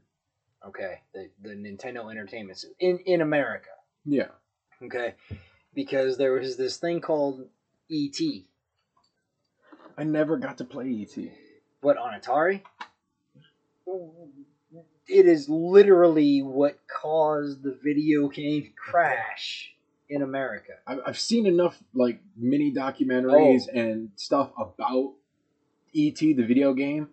[0.66, 3.68] Okay, the the Nintendo Entertainment System in in America.
[4.04, 4.28] Yeah.
[4.82, 5.14] Okay,
[5.74, 7.48] because there was this thing called
[7.90, 8.18] ET.
[9.96, 11.16] I never got to play ET.
[11.80, 12.62] What on Atari?
[15.06, 19.74] It is literally what caused the video game crash
[20.08, 20.72] in America.
[20.86, 23.78] I've seen enough like mini documentaries Oh.
[23.78, 25.14] and stuff about
[25.94, 27.08] ET, the video game,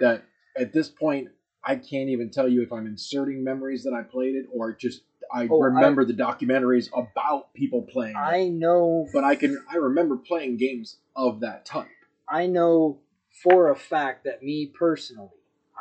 [0.00, 0.24] that
[0.56, 1.28] at this point
[1.64, 5.02] I can't even tell you if I'm inserting memories that I played it or just
[5.32, 8.14] I Oh, I- remember the documentaries about people playing.
[8.14, 8.18] it.
[8.18, 11.88] I know but I can I remember playing games of that type.
[12.28, 13.00] I know
[13.42, 15.30] for a fact that me personally,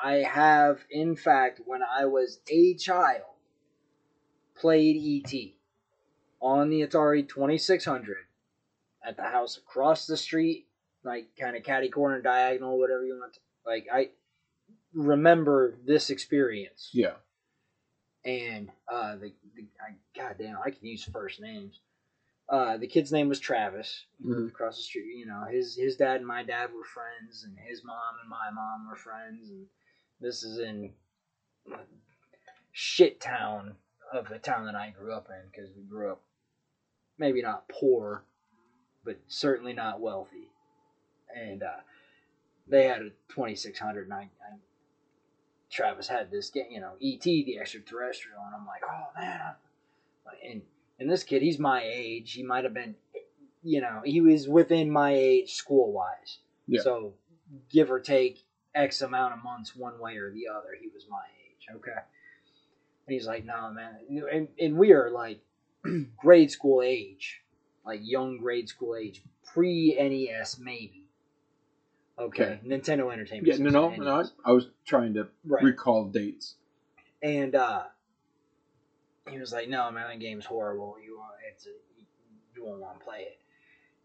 [0.02, 3.24] I have, in fact, when I was a child,
[4.56, 5.54] played ET
[6.42, 8.18] on the Atari 2600
[9.04, 10.68] at the house across the street,
[11.06, 13.34] like kind of catty corner, diagonal, whatever you want.
[13.34, 14.10] To, like, I
[14.94, 16.90] remember this experience.
[16.92, 17.14] Yeah.
[18.26, 21.80] And, uh, the, the I, goddamn, I can use first names.
[22.50, 24.06] Uh, the kid's name was Travis.
[24.22, 24.50] He lived Mhm.
[24.50, 25.16] across the street.
[25.16, 28.52] You know, his his dad and my dad were friends, and his mom and my
[28.52, 29.50] mom were friends.
[29.50, 29.66] And
[30.20, 30.94] this is in
[32.72, 33.76] shit town
[34.14, 36.22] of the town that I grew up in because we grew up
[37.18, 38.24] maybe not poor,
[39.04, 40.52] but certainly not wealthy.
[41.36, 41.82] And uh,
[42.68, 44.56] they had a 2600, and I, I
[45.70, 49.56] Travis had this game, you know, ET the extraterrestrial, and I'm like, oh man,
[50.48, 50.62] and
[51.00, 52.32] and this kid, he's my age.
[52.34, 52.96] He might have been,
[53.64, 56.40] you know, he was within my age school wise.
[56.68, 56.82] Yeah.
[56.82, 57.14] So
[57.70, 61.24] give or take X amount of months one way or the other, he was my
[61.48, 61.76] age.
[61.76, 61.92] Okay.
[61.92, 63.96] And he's like, no, man.
[64.32, 65.42] And, and we are like
[66.18, 67.42] grade school age,
[67.86, 69.22] like young grade school age,
[69.54, 71.05] pre NES maybe.
[72.18, 72.60] Okay.
[72.66, 73.48] Nintendo Entertainment.
[73.48, 74.24] Yeah, no, no, System, no.
[74.46, 75.64] I was trying to Right.
[75.64, 76.56] recall dates.
[77.22, 77.84] and uh,
[79.30, 80.98] he was like, "No, man, that game's horrible.
[81.04, 81.66] You want it's
[82.56, 83.38] you won't want to play it."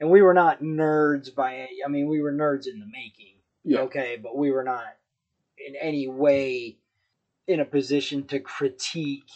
[0.01, 3.35] And we were not nerds by any, I mean, we were nerds in the making,
[3.65, 3.81] Yeah.
[3.81, 4.87] okay, but we were not
[5.59, 6.79] in any way
[7.47, 9.29] in a position to critique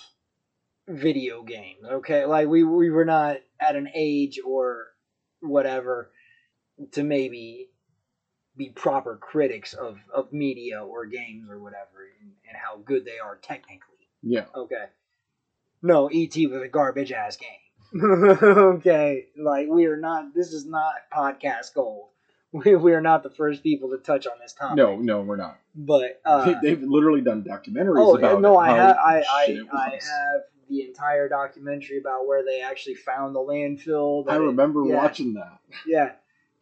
[0.88, 2.24] video games, okay?
[2.24, 4.94] Like we we were not at an age or
[5.40, 6.10] whatever
[6.92, 7.68] to maybe
[8.56, 13.18] be proper critics of, of media or games or whatever and, and how good they
[13.18, 14.08] are technically.
[14.22, 14.44] Yeah.
[14.54, 14.84] Okay.
[15.82, 18.00] No, ET was a garbage ass game.
[18.02, 19.26] okay.
[19.36, 22.08] Like we are not this is not podcast gold.
[22.54, 24.76] We, we are not the first people to touch on this topic.
[24.76, 25.58] No, no, we're not.
[25.74, 29.46] But uh they, they've literally done documentaries Oh about no, it, I have I, I,
[29.46, 34.22] shit it I have the entire documentary about where they actually found the landfill.
[34.28, 35.58] I that it- remember yeah, watching that.
[35.84, 36.12] Yeah,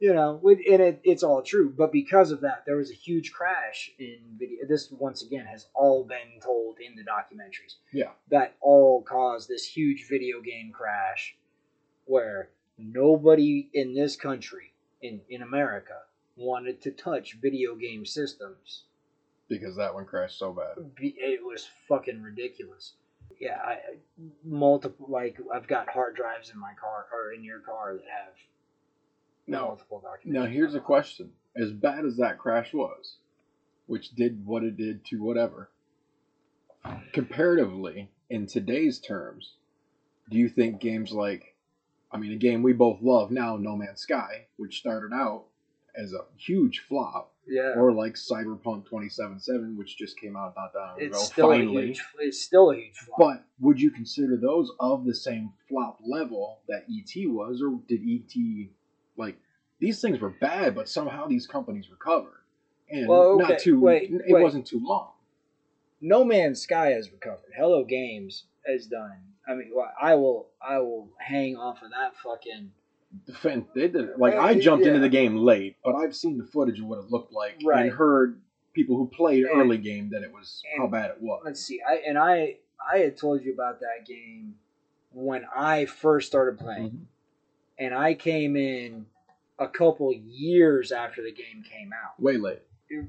[0.03, 1.73] you know, and it, it's all true.
[1.79, 4.67] But because of that, there was a huge crash in video.
[4.69, 7.77] This once again has all been told in the documentaries.
[7.93, 8.11] Yeah.
[8.29, 11.37] that all caused this huge video game crash,
[12.07, 16.01] where nobody in this country, in in America,
[16.37, 18.83] wanted to touch video game systems
[19.49, 20.85] because that one crashed so bad.
[20.99, 22.95] it was fucking ridiculous.
[23.39, 23.79] Yeah, I
[24.45, 28.35] multiple like I've got hard drives in my car or in your car that have
[29.47, 29.79] Now-.
[30.25, 33.17] Now here's a question: As bad as that crash was,
[33.87, 35.71] which did what it did to whatever,
[37.13, 39.55] comparatively in today's terms,
[40.31, 41.57] do you think games like,
[42.11, 45.45] I mean, a game we both love now, No Man's Sky, which started out
[45.95, 50.79] as a huge flop, Yeah, or like Cyberpunk 2077, which just came out not that
[50.79, 51.83] long ago, it's still finally.
[51.83, 52.05] a huge.
[52.19, 53.19] It's still a huge flop.
[53.19, 58.01] But would you consider those of the same flop level that ET was, or did
[58.09, 58.71] ET
[59.17, 59.37] like
[59.79, 62.41] these things were bad, but somehow these companies recovered,
[62.91, 63.81] and Well, okay, not too.
[63.81, 64.43] wait, it wait.
[64.43, 65.11] wasn't too long.
[66.01, 67.53] no Man's Sky has recovered.
[67.57, 69.17] Hello Games has done.
[69.47, 70.49] I mean, I will.
[70.61, 72.71] I will hang off of that fucking.
[73.27, 76.81] Defend, they did like I jumped into the game late, but I've seen the footage
[76.81, 77.83] of what it looked like Right.
[77.87, 78.41] and heard
[78.73, 81.43] people who played And- early game that it was how bad it was.
[81.45, 81.81] Let's see.
[81.87, 82.57] I and I.
[82.93, 84.57] I had told you about that game
[85.13, 86.91] when I first started playing.
[86.91, 87.05] Mhm.
[87.79, 89.07] And I came in
[89.59, 92.21] a couple years after the game came out.
[92.21, 92.63] Way late.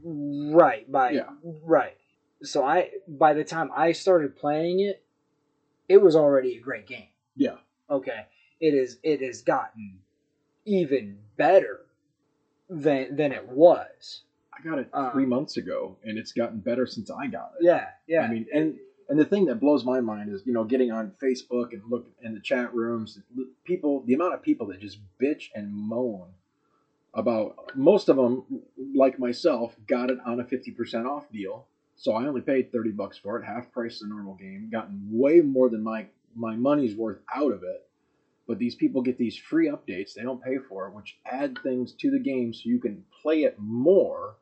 [0.04, 1.30] Right, by Yeah.
[1.64, 1.98] right.
[2.44, 5.04] So I by the time I started playing it,
[5.88, 7.08] it was already a great game.
[7.36, 7.58] Yeah.
[7.90, 8.26] Okay.
[8.60, 10.00] It is it has gotten
[10.66, 11.82] even better
[12.70, 14.22] than than it was.
[14.54, 17.66] I got it Uh, three months ago, and it's gotten better since I got it.
[17.66, 18.22] Yeah, yeah.
[18.22, 18.78] I mean, and
[19.10, 22.08] and the thing that blows my mind is, you know, getting on Facebook and look
[22.22, 23.20] in the chat rooms,
[23.64, 26.28] people, the amount of people that just bitch and moan
[27.14, 27.76] about.
[27.76, 28.44] Most of them,
[28.96, 32.92] like myself, got it on a fifty percent off deal, so I only paid thirty
[32.92, 34.70] bucks for it, half price the normal game.
[34.72, 37.88] Gotten way more than my my money's worth out of it.
[38.48, 41.94] But these people get these free updates; they don't pay for it, which add things
[42.00, 44.36] to the game so you can play it more,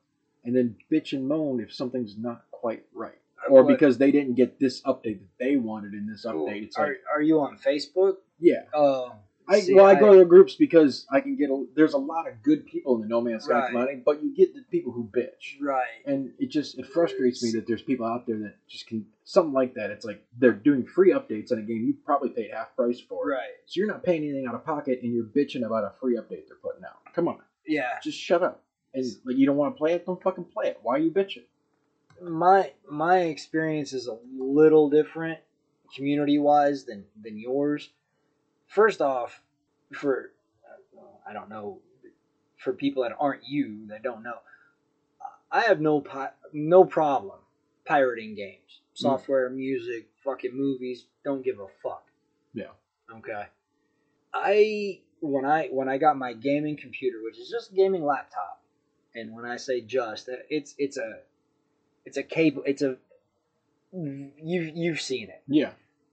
[0.44, 4.36] and then bitch and moan if something's not quite right or But- because they didn't
[4.36, 6.64] get this update that they wanted in this update.
[6.64, 8.18] It's are, like, are you on Facebook?
[8.40, 9.14] yeah, Oh,
[9.48, 11.50] I see, well, I, go to the groups because I can get.
[11.50, 13.70] A, there's a lot of good people in the No Man's Sky Right.
[13.72, 15.84] community, but you get the people who bitch, right.
[16.06, 19.52] and it just it frustrates me that there's people out there that just can something
[19.54, 19.90] like that.
[19.90, 23.28] It's like they're doing free updates on a game you probably paid half price for,
[23.28, 23.50] Right.
[23.66, 26.48] so you're not paying anything out of pocket, and you're bitching about a free update
[26.48, 27.00] they're putting out.
[27.14, 28.00] Come on, Yeah.
[28.02, 28.64] just shut up.
[28.94, 30.80] And like you don't want to play it, don't fucking play it.
[30.82, 31.44] Why are you bitching?
[32.22, 35.40] My my experience is a little different
[35.96, 37.90] community wise than than yours.
[38.68, 39.42] First off,
[39.94, 40.32] for
[41.28, 41.80] I don't know
[42.58, 44.38] for people that aren't you that don't know,
[45.52, 47.40] I have no pi- no problem
[47.86, 48.98] pirating games, mm.
[48.98, 51.06] software, music, fucking movies.
[51.24, 52.06] Don't give a fuck.
[52.54, 52.72] Yeah.
[53.18, 53.46] Okay.
[54.34, 58.62] I when I when I got my gaming computer, which is just a gaming laptop,
[59.16, 61.20] and when I say just, it's it's a
[62.06, 62.64] it's a cable.
[62.66, 62.98] It's a
[63.94, 65.44] you you've seen it.
[65.48, 65.72] Yeah,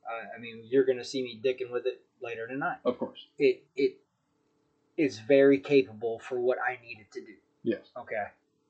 [0.09, 2.79] Uh, I mean, you're gonna see me dicking with it later tonight.
[2.85, 3.18] of course.
[3.38, 3.98] It it
[4.96, 7.35] is very capable for what I need it to do.
[7.62, 7.90] Yes.
[7.96, 8.27] Okay.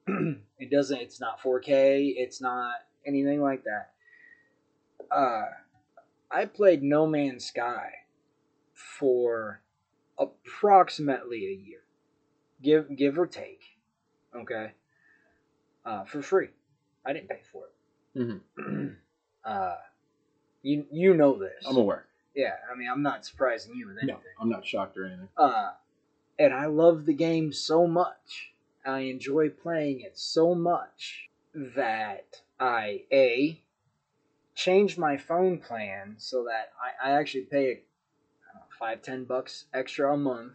[0.58, 1.00] it doesn't.
[1.00, 2.14] It's not 4K.
[2.16, 2.74] It's not
[3.06, 3.92] anything like that.
[5.10, 5.46] Uh,
[6.30, 7.90] I played No Man's Sky
[8.74, 9.62] for
[10.18, 11.80] approximately a year,
[12.62, 13.62] give give or take.
[14.34, 14.72] Okay.
[15.84, 16.48] Uh, for free.
[17.04, 18.18] I didn't pay for it.
[18.56, 18.96] Mhm.
[19.44, 19.76] uh,
[20.62, 21.64] you you know this.
[21.66, 22.06] I'm aware.
[22.34, 22.54] yeah.
[22.70, 24.16] I mean, I'm not surprising you with anything.
[24.16, 24.40] No.
[24.40, 25.28] I'm not shocked or anything.
[25.36, 25.70] Uh,
[26.38, 28.52] and I love the game so much.
[28.84, 33.60] I enjoy playing it so much that I a
[34.54, 39.66] changed my phone plan so that I, I actually pay I know, five ten bucks
[39.72, 40.52] extra a month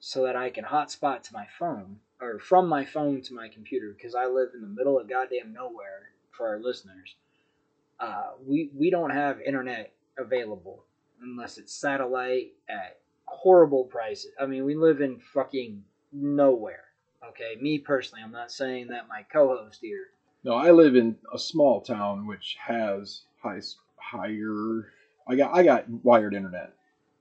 [0.00, 3.94] so that I can hotspot to my phone or from my phone to my computer
[3.96, 7.14] because I live in the middle of goddamn nowhere for our listeners.
[8.00, 10.84] Uh, we we don't have internet available
[11.22, 14.32] unless it's satellite at horrible prices.
[14.40, 15.82] I mean, we live in fucking
[16.12, 16.84] nowhere.
[17.28, 20.08] Okay, me personally, I'm not saying that my co-host here.
[20.44, 23.60] No, I live in a small town which has high
[23.96, 24.92] higher.
[25.26, 26.72] I got I got wired internet,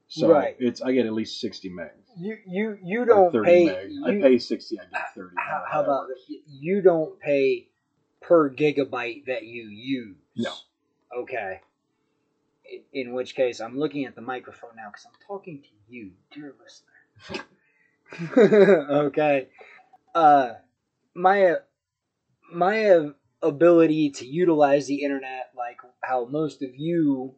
[0.08, 0.56] so Right.
[0.60, 1.92] it's I get at least sixty meg.
[2.18, 3.66] You you you or don't 30 pay.
[3.66, 3.92] meg.
[3.92, 4.80] You, I pay sixty.
[4.80, 5.36] I get thirty.
[5.38, 6.38] how, how about this?
[6.48, 7.70] You don't pay
[8.22, 10.16] per gigabyte that you use.
[10.36, 10.54] No.
[11.18, 11.62] Okay.
[12.94, 16.12] In, in which case, I'm looking at the microphone now because I'm talking to you,
[16.32, 17.46] dear listener.
[19.08, 19.48] okay.
[20.16, 20.54] Uh,
[21.16, 21.56] my
[22.52, 23.10] my uh,
[23.42, 27.36] ability to utilize the internet, like how most of you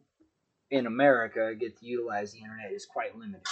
[0.70, 3.46] in America get to utilize the internet, is quite limited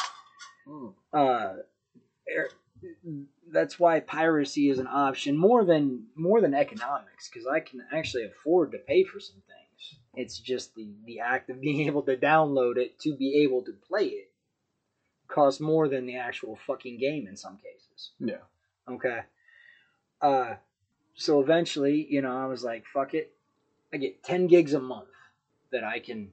[0.67, 0.89] Hmm.
[1.13, 1.57] uh,
[2.35, 2.51] er-
[3.51, 8.25] that's why piracy is an option more than more than economics because I can actually
[8.25, 10.01] afford to pay for some things.
[10.15, 13.73] It's just the the act of being able to download it to be able to
[13.73, 14.31] play it
[15.29, 18.13] costs more than the actual fucking game in some cases.
[18.19, 18.45] Yeah.
[18.89, 19.21] Okay.
[20.21, 20.55] Uh,
[21.15, 23.33] so eventually, you know, I was like, fuck it.
[23.93, 25.09] I get 10 gigs a month
[25.73, 26.33] that I can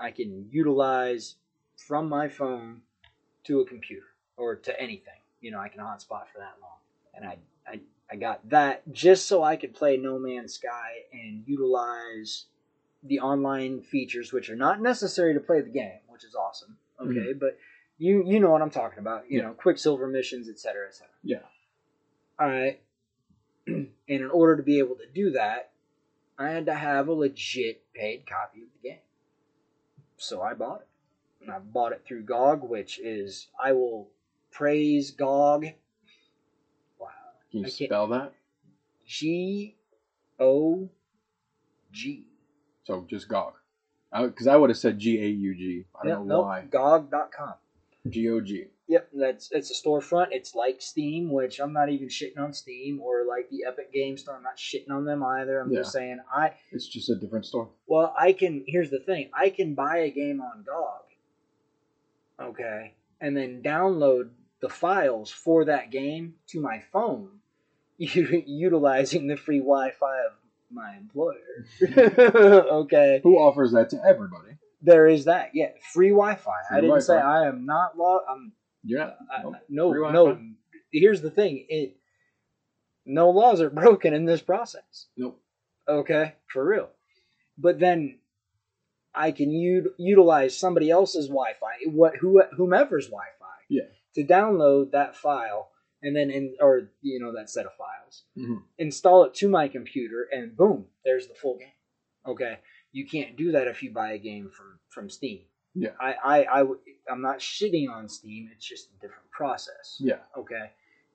[0.00, 1.36] I can utilize
[1.76, 2.80] from my phone
[3.44, 5.14] to a computer or to anything.
[5.40, 6.78] You know, I can hotspot for that long.
[7.14, 11.42] And I, I, I got that just so I could play No Man's Sky and
[11.46, 12.46] utilize
[13.02, 16.76] the online features, which are not necessary to play the game, which is awesome.
[17.00, 17.10] Mm-hmm.
[17.18, 17.58] Okay, but
[17.98, 19.30] you you know what I'm talking about.
[19.30, 19.46] You Yeah.
[19.48, 21.14] know, Quicksilver missions, et cetera, et cetera.
[21.22, 21.38] Yeah.
[22.38, 22.80] All right.
[23.66, 25.70] and in order to be able to do that,
[26.38, 28.98] I had to have a legit paid copy of the game.
[30.20, 30.86] So I bought it.
[31.42, 34.10] And I bought it through GOG, which is I will
[34.52, 35.72] praise GOG.
[36.98, 37.08] Wow.
[37.50, 38.34] Can you I can't- spell that?
[39.06, 39.76] G
[40.38, 40.88] O
[41.90, 42.26] G.
[42.84, 43.54] So just GOG.
[44.12, 45.84] Because I, would have said G A U G.
[46.00, 46.62] I don't know why.
[46.70, 47.54] GOG.com.
[48.08, 48.64] G O G.
[48.88, 50.28] Yep, that's it's a storefront.
[50.32, 54.16] It's like Steam, which I'm not even shitting on Steam or like the Epic Game
[54.16, 54.36] Store.
[54.36, 55.60] I'm not shitting on them either.
[55.60, 57.68] I'm just saying I It's just a different store.
[57.86, 58.64] well I can.
[58.66, 64.68] Here's the thing: I can buy a game on GOG, okay, and then download the
[64.68, 67.28] files for that game to my phone,
[67.98, 70.32] u- utilizing the free Wi-Fi of
[70.70, 71.36] my employer.
[72.82, 74.56] okay, Who offers that to everybody?
[74.82, 75.50] There is that.
[75.54, 76.50] Yeah, free Wi-Fi.
[76.70, 77.44] I didn't say Wi-Fi.
[77.44, 78.20] I am not law.
[78.28, 79.02] I'm You're.
[79.02, 79.54] I, Nope.
[79.68, 80.24] no, Free no.
[80.26, 80.46] Wi-Fi?
[80.92, 81.96] Here's the thing: it
[83.06, 85.06] no laws are broken in this process.
[85.16, 85.40] Nope.
[85.88, 86.88] Okay, for real.
[87.58, 88.18] But then
[89.14, 93.82] I can u- utilize somebody else's Wi-Fi, what who whomever's Wi-Fi, Yeah.
[94.14, 95.70] to download that file
[96.02, 98.62] and then in or you know that set of files, Mhm.
[98.78, 101.72] install it to my computer, and boom, there's the full game.
[102.26, 102.58] Okay,
[102.92, 105.40] you can't do that if you buy a game from from Steam.
[105.74, 105.90] Yeah.
[106.00, 106.64] I I, I
[107.10, 108.50] I'm not shitting on Steam.
[108.52, 109.96] It's just a different process.
[110.00, 110.18] Yeah.
[110.36, 110.70] Okay.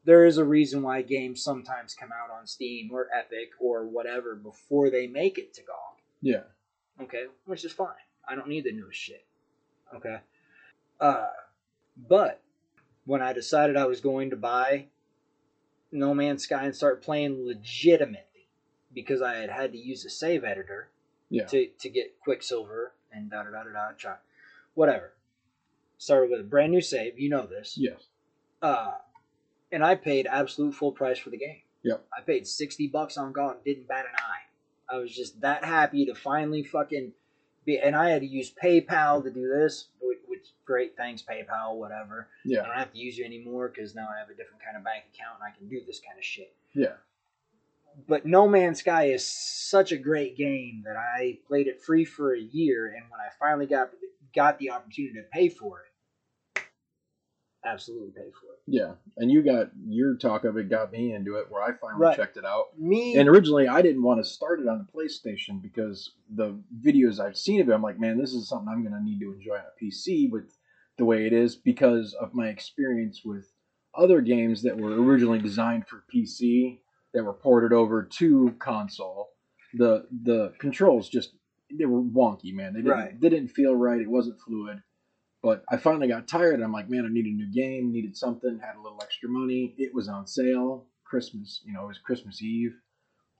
[0.06, 4.36] There is a reason why games sometimes come out on Steam or Epic or whatever
[4.36, 6.02] before they make it to GOG.
[6.22, 6.44] Yeah.
[7.02, 7.90] Okay, which is fine.
[8.28, 9.26] I don't need the newest shit.
[9.96, 10.18] Okay.
[11.00, 11.28] Uh,
[12.08, 12.42] but
[13.06, 14.88] when I decided I was going to buy
[15.92, 18.48] No Man's Sky and start playing legitimately,
[18.94, 20.90] because I had had to use a save editor
[21.36, 21.46] Yeah.
[21.46, 24.16] to, to get Quicksilver and da da da da da,
[24.74, 25.14] whatever.
[25.98, 27.18] Started with a brand new save.
[27.20, 27.78] You know this.
[27.78, 28.04] Yes.
[28.62, 28.92] Uh,
[29.72, 31.62] and I paid absolute full price for the game.
[31.84, 32.06] Yep.
[32.18, 34.94] I paid sixty bucks on GOG, didn't bat an eye.
[34.96, 37.14] I was just that happy to finally fucking
[37.66, 41.76] be, and I had to use PayPal to do this, which, which great, thanks PayPal,
[41.76, 42.28] whatever.
[42.44, 42.62] Yeah.
[42.62, 44.84] I don't have to use you anymore because now I have a different kind of
[44.84, 46.54] bank account and I can do this kind of shit.
[46.74, 46.94] Yeah.
[48.08, 52.34] But No Man's Sky is such a great game that I played it free for
[52.34, 53.92] a year, and when I finally got
[54.34, 56.62] got the opportunity to pay for it,
[57.66, 58.60] absolutely pay for it.
[58.68, 58.94] Yeah.
[59.18, 62.18] And you got your talk of it got me into it where I finally Right.
[62.18, 62.78] checked it out.
[62.78, 67.20] Me, And originally, I didn't want to start it on the PlayStation because the videos
[67.20, 69.32] I've seen of it, I'm like, man, this is something I'm going to need to
[69.34, 70.58] enjoy on a PC with
[70.98, 73.54] the way it is because of my experience with
[73.94, 76.80] other games that were originally designed for PC
[77.16, 79.30] that were ported over to console.
[79.74, 81.34] The the controls just
[81.76, 82.74] they were wonky, man.
[82.74, 83.20] They didn't Right.
[83.20, 84.00] they didn't feel right.
[84.00, 84.84] It wasn't fluid.
[85.42, 86.62] But I finally got tired.
[86.62, 87.92] I'm like, man, I need a new game.
[87.92, 88.60] Needed something.
[88.60, 89.76] Had a little extra money.
[89.78, 90.88] It was on sale.
[91.04, 92.76] Christmas, you know, it was Christmas Eve.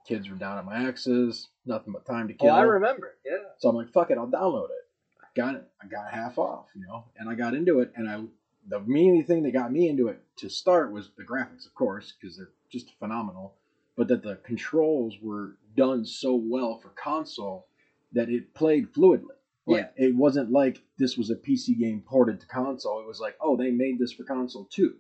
[0.08, 1.50] Kids were down at my ex's.
[1.66, 2.54] Nothing but time to oh, kill.
[2.54, 3.18] I remember.
[3.26, 3.38] Yeah.
[3.58, 5.36] So I'm like, fuck it, I'll download it.
[5.36, 5.68] Got it.
[5.82, 7.92] I got half off, you know, and I got into it.
[7.96, 8.22] And I,
[8.70, 12.14] the main thing that got me into it to start was the graphics, of course,
[12.14, 13.56] because they're just phenomenal.
[13.96, 17.68] But that the controls were done so well for console
[18.12, 19.30] that it played fluidly.
[19.68, 23.00] Like, It wasn't like this was a PC game ported to console.
[23.00, 24.96] It was like, oh, they made this for console too.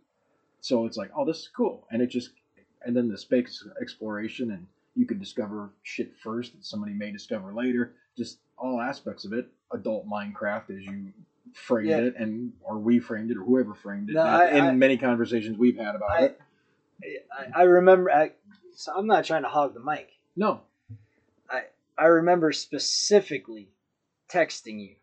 [0.62, 1.86] So it's like, oh, this is cool.
[1.91, 2.32] And it just,
[2.84, 4.66] and then the space exploration and
[4.96, 7.93] you could discover shit first that somebody may discover later.
[8.18, 9.48] Just all aspects of it.
[9.72, 11.12] Adult Minecraft, as you
[11.54, 11.98] framed Yeah.
[11.98, 14.14] it, and or we framed it, or whoever framed it.
[14.14, 16.41] No, in I- in I- many conversations we've had about I, it.
[17.38, 18.10] I, I remember.
[18.76, 20.09] So I'm not trying to hog the mic.
[20.36, 20.61] No,
[21.49, 21.63] I
[21.97, 23.69] I remember specifically
[24.30, 24.95] texting you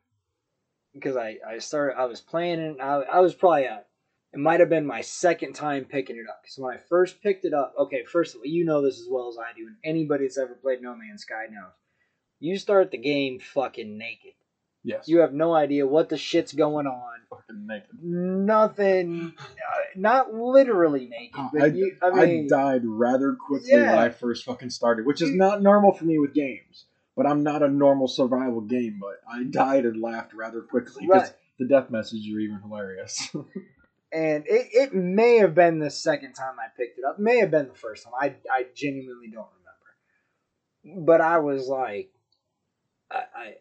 [0.93, 2.71] because I, I started I was playing it.
[2.73, 3.89] And I, I was probably at
[4.33, 7.45] it might have been my second time picking it up because when I first picked
[7.45, 9.77] it up, okay, first of all, you know this as well as I do, and
[9.85, 11.73] anybody that's ever played No Man's Sky knows.
[12.41, 14.33] You start the game fucking naked.
[14.85, 17.13] Yes, You have no idea what the shit's going on.
[17.31, 17.91] fucking naked.
[18.03, 19.35] Nothing,
[19.97, 23.91] not literally naked, oh, but I, you, I I, mean, died rather quickly Yeah.
[23.91, 26.87] when I first fucking started, which is not normal for me with games.
[27.15, 28.99] But I'm not a normal survival game.
[29.01, 31.37] But I died and laughed rather quickly because Right.
[31.59, 33.29] the death messages are even hilarious.
[34.13, 37.19] and it, it may have been the second time I picked it up.
[37.19, 38.15] May have been the first time.
[38.19, 39.47] I, I genuinely don't
[40.85, 41.05] remember.
[41.07, 42.11] But I was like,
[43.11, 43.55] I I,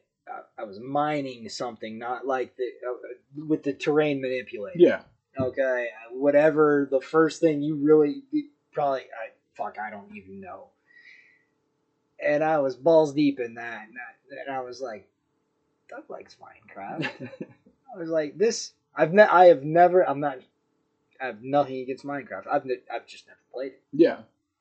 [0.58, 4.78] I- was mining something, not like the uh, with the terrain manipulator.
[4.80, 5.02] yeah,
[5.40, 6.88] Okay, whatever.
[6.90, 8.24] The first thing you really
[8.72, 10.68] probably I fuck I don't even know.
[12.24, 15.08] And I was balls deep in that, and, I, and I was like,
[15.90, 17.10] Doug likes Minecraft.
[17.96, 18.74] I was like, this.
[18.96, 20.08] I've ne- I have never.
[20.08, 20.38] I'm not.
[21.20, 22.46] I have nothing against Minecraft.
[22.52, 23.82] I've ne- I've just never played it.
[23.92, 24.20] yeah.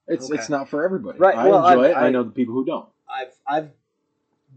[0.08, 0.38] It's Okay.
[0.40, 1.18] it's not for everybody.
[1.18, 1.94] Right, I well, enjoy I- it.
[1.94, 2.88] I, I- know the people who don't.
[3.12, 3.70] I've I've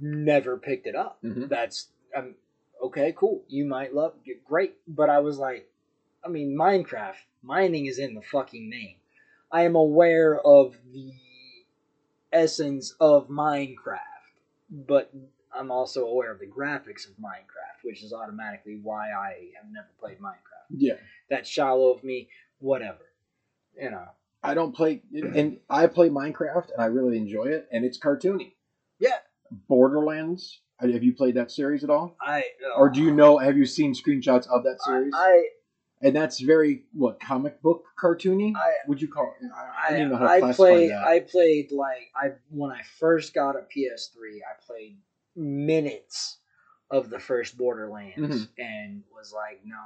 [0.03, 1.21] never picked it up.
[1.23, 1.49] Mhm.
[1.49, 2.35] That's um
[2.81, 3.43] okay, cool.
[3.47, 5.69] You might love it, great, but I was like,
[6.23, 8.97] I mean, Minecraft mining is in the fucking name.
[9.51, 11.13] I am aware of the
[12.31, 13.99] essence of Minecraft,
[14.69, 15.13] but
[15.53, 19.87] I'm also aware of the graphics of Minecraft, which is automatically why I have never
[19.99, 20.75] played Minecraft.
[20.75, 20.97] Yeah.
[21.29, 22.29] That's shallow of me,
[22.59, 23.05] whatever.
[23.79, 24.07] You know.
[24.45, 28.53] I don't play, and I play Minecraft, and I really enjoy it, and it's cartoony.
[29.67, 30.61] Borderlands.
[30.79, 32.17] Have you played that series at all?
[32.21, 32.43] I
[32.77, 33.37] Or do you know?
[33.37, 35.13] Have you seen screenshots of that series?
[35.15, 35.45] I
[36.01, 38.53] and that's very what comic book cartoony.
[38.55, 39.47] I Would you call it?
[39.55, 40.91] I, I I, don't even know how to I played.
[40.91, 44.39] I played like I when I first got a PS3.
[44.41, 44.97] I played
[45.35, 46.39] minutes
[46.91, 48.49] of the first Borderlands Mhm.
[48.57, 49.77] and was like, no,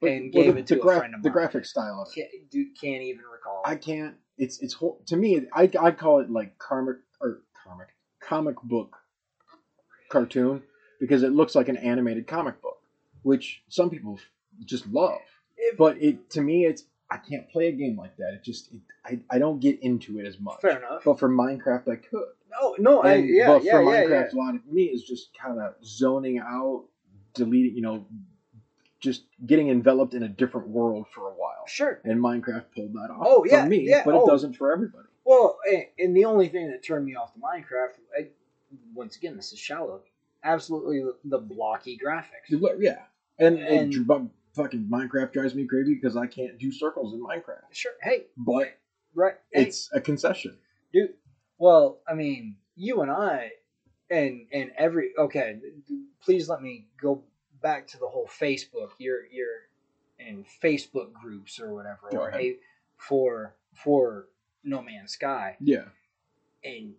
[0.00, 1.32] But- and well, gave the, it to the a friend of The mine.
[1.34, 2.30] graphic style of it.
[2.30, 3.62] can't, dude can't even recall.
[3.64, 4.16] I can't.
[4.38, 4.76] It's it's
[5.06, 5.46] to me.
[5.52, 7.04] I I call it like or
[8.30, 8.96] comic book
[10.10, 10.62] cartoon
[11.00, 12.78] because it looks like an animated comic book,
[13.22, 14.18] which some people
[14.64, 15.20] just love.
[15.56, 18.34] If- But it to me, it's I can't play a game like that.
[18.34, 20.60] It just it, I I don't get into it as much.
[20.60, 21.02] fair enough.
[21.04, 22.28] But for Minecraft, I could.
[22.60, 24.38] No, no, I, yeah, but yeah, for yeah, Minecraft, yeah.
[24.38, 26.84] a lot of me is just kind of zoning out,
[27.34, 28.06] deleting, you know,
[29.00, 31.64] just getting enveloped in a different world for a while.
[31.68, 32.00] Sure.
[32.04, 34.24] And Minecraft pulled that off Oh, yeah, for me, yeah, but oh.
[34.24, 35.06] it doesn't for everybody.
[35.30, 38.26] Well, and, and the only thing that turned me off the Minecraft, I,
[38.94, 40.00] once again, this is shallow.
[40.42, 42.48] Absolutely, the, blocky graphics.
[42.80, 42.96] Yeah,
[43.38, 47.62] and, and, And- fucking Minecraft drives me crazy because I can't do circles in Minecraft.
[47.70, 47.92] Sure.
[48.02, 48.76] Hey, But
[49.14, 49.34] right.
[49.52, 50.56] Hey, it's a concession.
[50.92, 51.14] dude
[51.58, 53.50] well i mean you and i
[54.10, 55.56] and and every okay
[56.24, 57.22] please let me go
[57.62, 59.68] back to the whole facebook you're you're
[60.18, 62.40] in facebook groups or whatever Go or ahead.
[62.40, 62.56] a,
[62.96, 64.26] for for
[64.64, 65.86] no man's sky Yeah,
[66.64, 66.94] and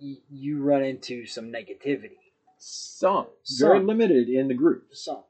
[0.00, 2.18] y- you run into some negativity
[2.58, 3.26] some
[3.58, 3.86] very Some.
[3.86, 4.94] limited in the group.
[4.94, 5.24] some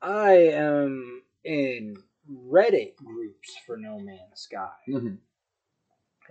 [0.00, 1.96] I am in
[2.30, 5.18] Reddit groups for No Man's Sky, Mhm.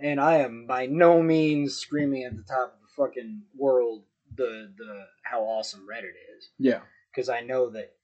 [0.00, 4.04] and I am by no means screaming at the top of the fucking world
[4.34, 6.82] the the how awesome Reddit is, Yeah.
[7.10, 7.96] because I know that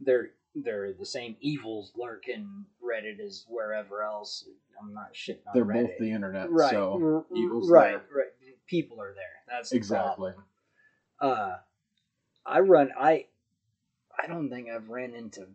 [0.00, 4.44] they're they're the same evils lurk in Reddit as wherever else.
[4.80, 5.86] I'm not shitting on They're Reddit.
[5.88, 8.00] both the internet, right, so r- evil's right, there.
[8.16, 8.56] right.
[8.66, 9.24] People are there.
[9.48, 10.32] That's the exactly.
[10.32, 10.44] problem.
[11.20, 11.56] uh
[12.44, 13.26] i run i
[14.20, 15.46] i don't think i've ran into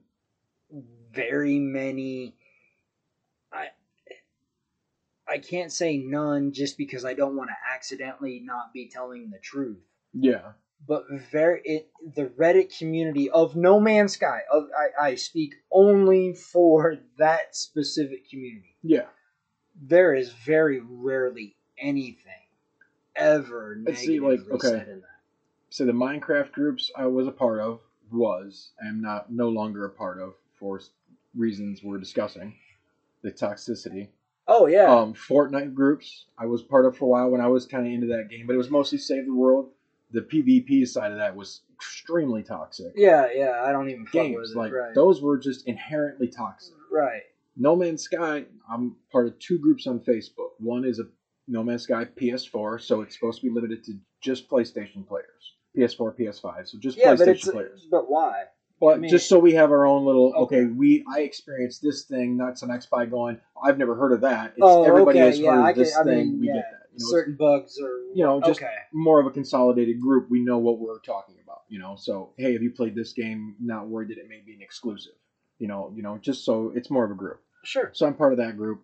[1.11, 2.35] very many
[3.51, 3.65] i
[5.27, 9.39] i can't say none just because i don't want to accidentally not be telling the
[9.39, 9.81] truth
[10.13, 10.51] Yeah.
[10.85, 16.33] But very it the reddit community of no man's sky of i, I speak only
[16.33, 19.05] for that specific community Yeah.
[19.81, 22.23] there is very rarely anything
[23.15, 24.67] ever Let's see, like, okay.
[24.67, 25.07] said in that
[25.69, 27.79] So the Minecraft groups I was a part of
[28.11, 30.79] was am not no longer a part of for
[31.35, 32.55] reasons we're discussing.
[33.23, 34.09] The toxicity.
[34.47, 37.65] oh yeah Um, Fortnite groups I was part of for a while when I was
[37.65, 39.71] kind of into that game, but it was mostly save the world.
[40.11, 42.93] The PvP side of that was extremely toxic.
[42.95, 44.57] Yeah, yeah, I don't even Games it.
[44.57, 44.95] like right.
[44.95, 46.73] those were just inherently toxic.
[46.91, 47.23] right.
[47.59, 50.51] No Man's Sky, I'm part of two groups on Facebook.
[50.59, 51.05] One is a
[51.47, 55.55] No Man's Sky PS4, so it's supposed to be limited to just PlayStation players.
[55.75, 57.87] PS4, PS5, so just Yeah, PlayStation but players.
[57.89, 58.43] but why?
[58.79, 60.65] But I mean- just so we have our own little okay, Okay.
[60.71, 64.51] we I experienced this thing, not some X by going, I've never heard of that.
[64.51, 66.47] It's Oh, everybody okay, has yeah, heard I of this can- I thing, mean, we
[66.47, 66.86] yeah, get that.
[66.99, 68.73] Know, Certain bugs or you know, just- okay.
[68.93, 71.95] more of a consolidated group, we know what we're talking about, you know.
[71.97, 73.55] So hey, have you played this game?
[73.59, 75.13] Not worried that it may be an exclusive.
[75.59, 77.41] You know, you know, just so it's more of a group.
[77.63, 77.89] Sure.
[77.93, 78.83] So I'm part of that group.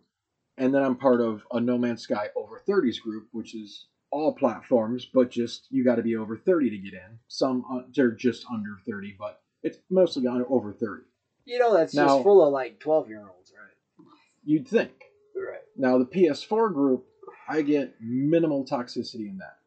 [0.57, 4.35] And then I'm part of a No Man's Sky over 30s group, which is all
[4.35, 7.17] platforms, but just you got to be over 30 to get in.
[7.27, 11.03] Some uh, they're just under 30, but it's mostly on over 30.
[11.45, 14.07] You know that's Now- just full of like twelve year olds, right?
[14.43, 14.91] You'd think.
[15.35, 15.61] Right.
[15.75, 17.05] Now the PS4 group,
[17.47, 19.57] I get minimal toxicity in that,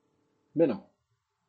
[0.55, 0.89] minimal,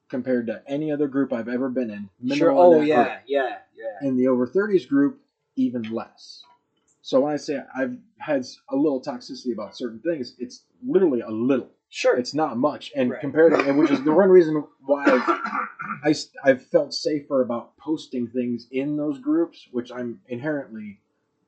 [0.09, 2.09] compared to any other group I've ever been in.
[2.19, 2.49] Minimal Sure.
[2.51, 3.23] in Oh that yeah, group.
[3.27, 4.07] yeah, yeah.
[4.07, 5.19] In the over 30s group,
[5.55, 6.43] even less.
[7.01, 11.29] So when I say I've had a little toxicity about certain things, it's literally a
[11.31, 11.69] little.
[11.89, 12.17] Sure.
[12.17, 13.21] It's not much, and Right.
[13.21, 15.29] compared to, and which is the one reason why I've,
[16.03, 20.99] I, I've felt safer about posting things in those groups, which I'm inherently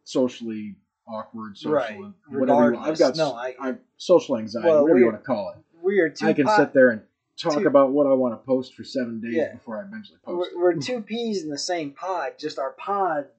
[0.06, 0.76] socially
[1.10, 1.98] awkward, social, Right.
[2.30, 2.72] whatever.
[2.72, 2.78] You want.
[2.78, 5.58] I've got No, s- I- I'm social anxiety, Well, whatever you want to call it.
[5.82, 6.28] we are two.
[6.28, 7.02] I can pot- sit there and
[7.38, 9.54] talk two- about what I want to post for seven days Yeah.
[9.54, 10.52] before I eventually post.
[10.56, 12.34] We're, we're two peas in the same pod.
[12.38, 13.30] Just our pod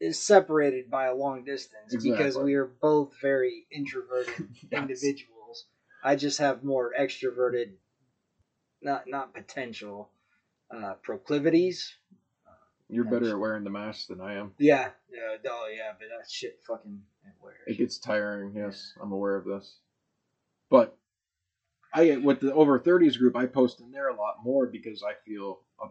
[0.00, 4.82] is separated by a long distance because we are both very introverted Yes.
[4.82, 5.66] individuals.
[6.04, 7.72] I just have more extroverted,
[8.82, 10.10] not not potential
[10.70, 11.94] uh, proclivities.
[12.88, 14.52] You're better at wearing the mask than I am.
[14.58, 17.56] Yeah, yeah, oh yeah, but that shit fucking it wears.
[17.66, 18.54] It gets tiring.
[18.54, 19.78] Yes, I'm aware of this.
[20.70, 20.96] But
[21.92, 25.02] I get with the over 30s group, I post in there a lot more because
[25.02, 25.88] I feel a,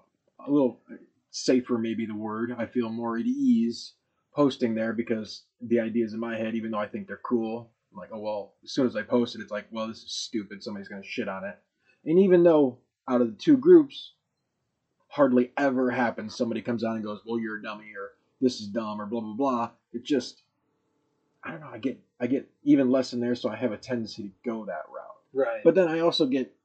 [0.47, 0.79] a little
[1.29, 2.55] safer, maybe the word.
[2.57, 3.93] I feel more at ease
[4.35, 7.97] posting there because the ideas in my head, even though I think they're cool, I'm
[7.97, 8.53] like, oh well.
[8.63, 10.63] As soon as I post it, it's like, well, this is stupid.
[10.63, 11.57] Somebody's gonna shit on it.
[12.05, 14.13] And even though out of the two groups,
[15.17, 18.67] hardly ever happens somebody comes on and goes, well, you're a dummy or this is
[18.67, 19.71] dumb or blah blah blah.
[19.91, 20.43] It just
[21.43, 21.69] I don't know.
[21.73, 24.65] I get I get even less in there, so I have a tendency to go
[24.65, 25.17] that route.
[25.33, 25.63] right.
[25.63, 26.55] But then I also get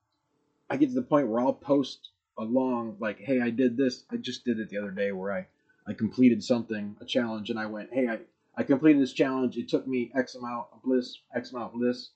[0.69, 4.05] I get to the point where I'll post along like, "Hey, I did this.
[4.11, 5.47] I just did it the other day where I
[5.87, 8.19] I completed something, a challenge, and I went, "Hey, I
[8.55, 9.57] I completed this challenge.
[9.57, 12.11] It took me X amount of bliss, X amount of this,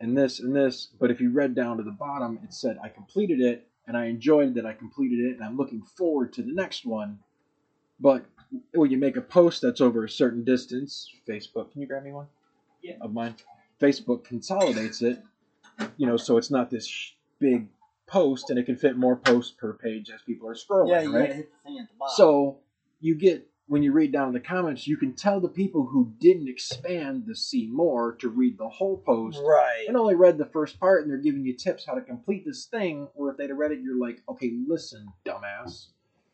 [0.00, 0.86] and this and this.
[0.98, 4.06] But if you read down to the bottom, it said I completed it and I
[4.06, 7.18] enjoyed that I completed it, and I'm looking forward to the next one.
[7.98, 8.26] But
[8.72, 12.12] when you make a post that's over a certain distance, Facebook, can you grab me
[12.12, 12.26] one?
[12.82, 12.96] Yeah.
[13.00, 13.34] Of mine.
[13.80, 15.22] Facebook consolidates it,
[15.96, 17.68] you know, so it's not this sh- big
[18.06, 21.14] post, and it can fit more posts per page as people are scrolling, yeah, you
[21.14, 21.22] right?
[21.22, 22.14] gotta hit the thing at the bottom.
[22.16, 22.58] So
[23.00, 26.12] you get when you read down in the comments, you can tell the people who
[26.20, 29.86] didn't expand the see more to read the whole post right.
[29.88, 32.66] and only read the first part, and they're giving you tips how to complete this
[32.66, 33.08] thing.
[33.14, 35.88] Or if they'd have read it, you're like, okay, listen, dumbass,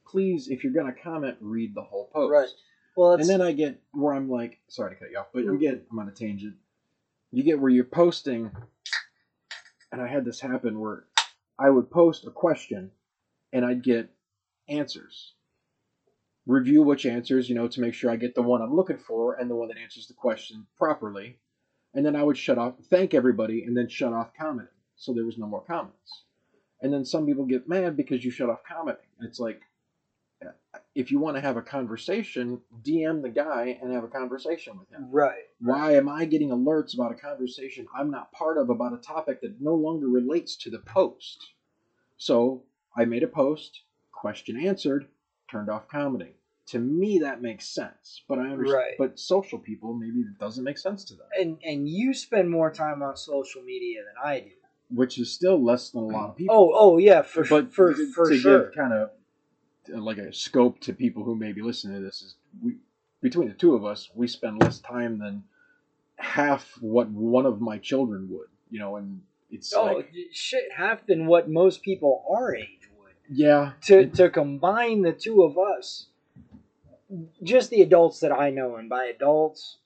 [0.07, 2.31] please, if you're gonna comment, read the whole post.
[2.31, 2.49] Right.
[2.97, 5.57] Well, And then I get where I'm like, sorry to cut you off, but I'm
[5.57, 5.61] mm.
[5.61, 6.55] getting I'm on a tangent.
[7.31, 8.51] You get where you're posting,
[9.91, 11.07] and I had this happen where
[11.59, 12.91] I would post a question,
[13.55, 14.11] and I'd get
[14.69, 15.33] answers.
[16.47, 19.35] Review which answers, you know, to make sure I get the one I'm looking for
[19.35, 21.39] and the one that answers the question properly.
[21.95, 24.75] And then I would shut off, thank everybody, and then shut off commenting.
[24.97, 26.25] So there was no more comments.
[26.81, 29.05] And then some people get mad because you shut off commenting.
[29.21, 29.61] It's like,
[30.45, 30.51] uh,
[30.97, 34.91] if you want to have a conversation, DM the guy and have a conversation with
[34.91, 35.09] him.
[35.11, 35.45] Right.
[35.61, 39.43] Why am I getting alerts about a conversation I'm not part of about a topic
[39.43, 41.39] that no longer relates to the post?
[42.17, 42.65] So
[42.97, 43.83] I made a post,
[44.13, 45.07] question answered,
[45.53, 46.35] turned off comedy.
[46.69, 48.73] To me, that makes sense, but I understand.
[48.75, 48.95] Right.
[48.99, 52.71] But social people, maybe it doesn't make sense to them, And and you spend more
[52.73, 54.51] time on social media than I do.
[55.01, 56.39] which is still less than a lot of mm.
[56.39, 56.57] people.
[56.57, 58.65] Oh, oh yeah, for but for to, for to sure.
[58.67, 59.11] give kind of
[59.93, 62.77] uh, like a scope to people who may be listening to this is we
[63.21, 65.43] between the two of us we spend less time than
[66.17, 71.05] half what one of my children would you know and it's Oh, like shit, half
[71.07, 72.89] than what most people our age.
[73.33, 76.07] Yeah To to combine the two of us,
[77.43, 79.79] just the adults that I know, and by adults,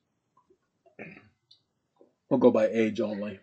[2.28, 3.40] we'll go by age only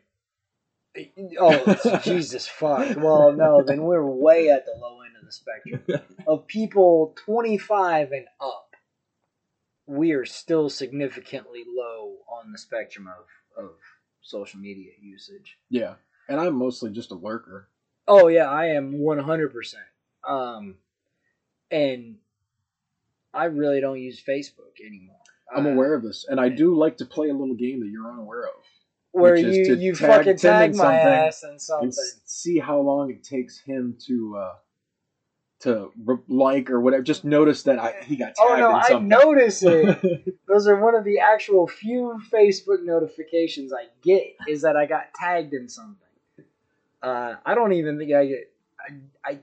[1.40, 2.96] oh Jesus fuck.
[2.98, 5.84] Well, no, then we're way at the low end of the spectrum
[6.28, 8.76] of people twenty five and up.
[9.86, 13.72] We are still significantly low on the spectrum of of
[14.22, 15.58] social media usage.
[15.70, 15.96] yeah
[16.30, 17.68] and i'm mostly just a lurker
[18.06, 19.84] Oh yeah, I am one hundred percent.
[20.28, 20.76] Um,
[21.72, 22.18] and
[23.34, 25.18] I really don't use Facebook anymore.
[25.56, 27.88] i'm Uh, aware of this and i do like to play a little game that
[27.90, 28.64] you're unaware of
[29.12, 31.90] where you you tag fucking tag my something ass and and something.
[31.90, 34.54] s- see how long it takes him to uh
[35.62, 38.76] to re- like or whatever just notice that I, he got tagged Oh no, in
[38.76, 40.36] I notice it.
[40.48, 45.14] Those are one of the actual few Facebook notifications I get is that I got
[45.16, 45.96] tagged in something.
[47.02, 48.52] Uh, I don't even think I get.
[49.26, 49.40] I, I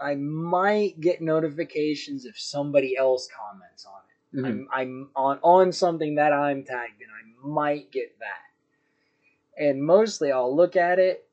[0.00, 4.04] I might get notifications if somebody else comments on it.
[4.36, 4.46] Mhm.
[4.46, 7.08] I'm, I'm on on something that I'm tagged in.
[7.08, 11.24] I might get that, and mostly I'll look at it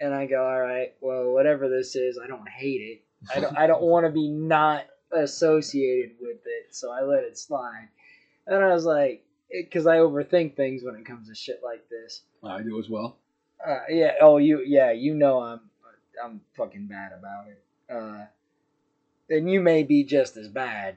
[0.00, 3.02] and I go, all right, well, whatever this is, I don't hate it.
[3.34, 7.36] I don't, I don't want to be not associated with it, so I let it
[7.36, 7.88] slide.
[8.46, 12.22] And I was like, because I overthink things when it comes to shit like this.
[12.44, 13.16] I do as well.
[13.66, 14.12] Uh, yeah.
[14.20, 14.62] Oh, you.
[14.64, 14.92] Yeah.
[14.92, 15.60] You know, I'm.
[16.22, 17.62] I'm fucking bad about it.
[17.90, 18.24] Uh,
[19.30, 20.96] and you may be just as bad.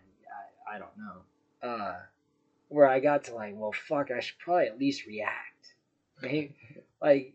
[0.70, 1.68] I, I don't know.
[1.68, 1.96] Uh,
[2.70, 5.74] where I got to like, well, fuck, I should probably at least react.
[6.22, 6.56] Maybe,
[7.02, 7.34] like,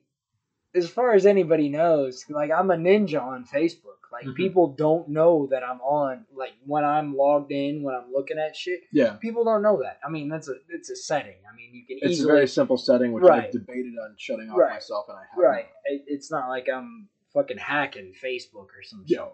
[0.75, 3.83] as far as anybody knows, like I'm a ninja on Facebook.
[4.13, 4.35] Like Mhm.
[4.37, 6.25] people don't know that I'm on.
[6.35, 9.99] Like when I'm logged in, when I'm looking at shit, Yeah, people don't know that.
[10.07, 11.37] I mean, that's a it's a setting.
[11.51, 13.45] I mean, you can it's a very simple setting, which Right.
[13.47, 14.75] I've debated on shutting off Right.
[14.75, 15.67] myself, and I have Right.
[15.87, 19.19] It, it's not like I'm fucking hacking Facebook or some shit.
[19.19, 19.27] Yeah.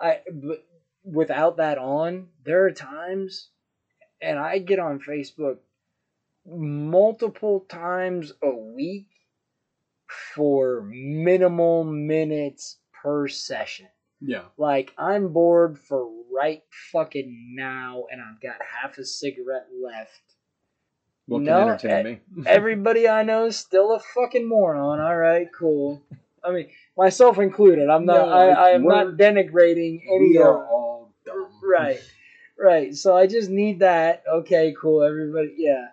[0.00, 0.64] I but
[1.04, 3.50] without that on, there are times,
[4.20, 5.58] and I get on Facebook
[6.46, 9.06] multiple times a week
[10.34, 13.86] for minimal minutes per session.
[14.20, 16.62] Yeah, Like I'm bored for right
[16.92, 20.22] fucking now, and I've got half a cigarette left.
[21.26, 22.20] what can No, entertain me?
[22.46, 24.98] Everybody I know is still a fucking moron.
[24.98, 26.02] All right, cool.
[26.48, 27.88] I mean, myself included.
[27.88, 28.26] I'm not.
[28.26, 30.46] No, I, I am not denigrating any we of.
[30.46, 31.46] are all dumb.
[31.62, 32.00] Right,
[32.58, 32.94] right.
[32.94, 34.22] So I just need that.
[34.26, 35.02] Okay, cool.
[35.02, 35.88] Everybody, yeah,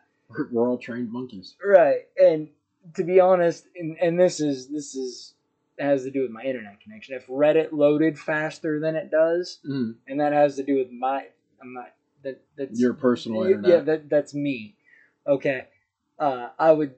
[0.52, 1.56] We're, all trained monkeys.
[1.64, 2.08] right.
[2.18, 2.50] And
[2.94, 5.34] to be honest, and, and this is this is
[5.78, 7.16] has to do with my internet connection.
[7.16, 11.26] If Reddit loaded faster than it does, Mm, and that has to do with my,
[11.62, 11.92] I'm not
[12.24, 13.70] that that's your personal internet.
[13.70, 14.76] Yeah, that that's me.
[15.28, 15.68] Okay.
[16.18, 16.96] Uh, I would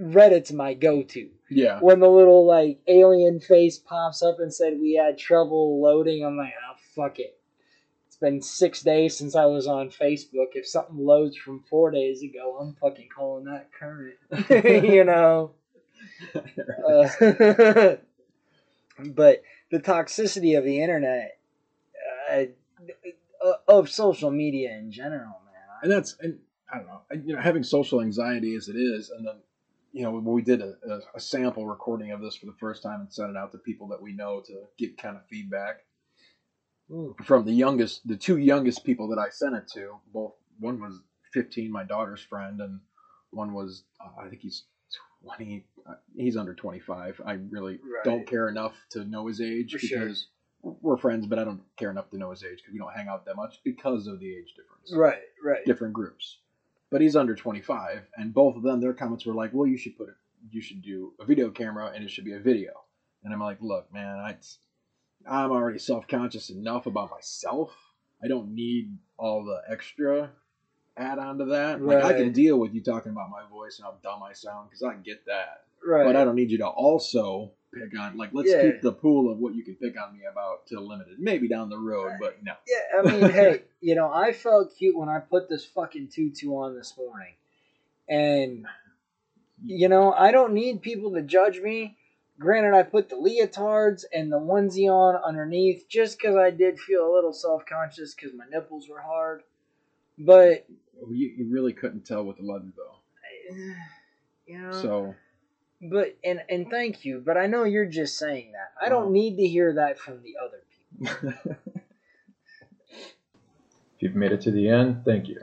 [0.00, 1.28] Reddit's my go-to.
[1.50, 6.24] yeah, When the little like alien face pops up and said we had trouble loading,
[6.24, 7.38] I'm like, oh fuck it.
[8.06, 10.48] It's been six days since I was on Facebook.
[10.54, 14.14] If something loads from four days ago, I'm fucking calling that current.
[14.84, 15.52] you know.
[16.88, 17.08] Uh,
[19.10, 21.38] but the toxicity of the internet,
[22.30, 22.46] uh,
[23.66, 25.78] of social media in general, man.
[25.82, 26.38] and that's and
[26.72, 29.36] I don't know, you know, having social anxiety as it is, and then
[29.92, 30.74] you know we did a,
[31.14, 33.88] a, sample recording of this for the first time and sent it out to people
[33.88, 35.80] that we know to get kind of feedback
[36.90, 37.14] Ooh.
[37.24, 39.96] from the youngest, the two youngest people that I sent it to.
[40.12, 41.00] Both one was
[41.32, 42.80] 15, my daughter's friend, and
[43.30, 44.64] one was uh, I think he's
[45.24, 45.64] 20.
[45.86, 47.20] Uh, he's under 25.
[47.24, 48.04] I really Right.
[48.04, 50.00] don't care enough to know his age For sure.
[50.00, 50.28] because
[50.62, 53.08] we're friends, but I don't care enough to know his age because we don't hang
[53.08, 55.64] out that much because of the age difference Right, right.
[55.64, 56.38] different groups.
[56.90, 59.96] But he's under 25, and both of them, their comments were like, "Well, you should
[59.96, 60.14] put it,
[60.50, 62.72] you should do a video camera, and it should be a video."
[63.22, 64.36] And I'm like, "Look, man, I,
[65.26, 67.76] I'm already self-conscious enough about myself.
[68.22, 70.32] I don't need all the extra
[70.96, 71.80] add on to that.
[71.80, 74.68] Like, I can deal with you talking about my voice and how dumb I sound
[74.68, 76.04] because I get that, Right.
[76.04, 78.16] but I don't need you to also pick on.
[78.16, 78.62] Like, let's Yeah.
[78.62, 81.18] keep the pool of what you can pick on me about to limited.
[81.18, 82.54] Maybe down the road, uh, but no.
[82.66, 86.50] Yeah, I mean, hey, you know, I felt cute when I put this fucking tutu
[86.50, 87.34] on this morning.
[88.08, 88.66] And,
[89.64, 91.96] you know, I don't need people to judge me.
[92.38, 97.10] Granted, I put the leotards and the onesie on underneath just because I did feel
[97.10, 99.42] a little self conscious because my nipples were hard.
[100.16, 100.66] But,
[101.10, 103.54] You, you really couldn't tell with the leather though.
[104.46, 105.14] you know, So
[105.80, 108.72] but, and, and thank you, but I know you're just saying that.
[108.84, 109.12] I don't mm.
[109.12, 111.56] need to hear that from the other people.
[112.90, 115.40] if you've made it to the end, thank you.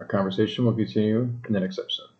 [0.00, 2.13] Our conversation will continue in the next episode.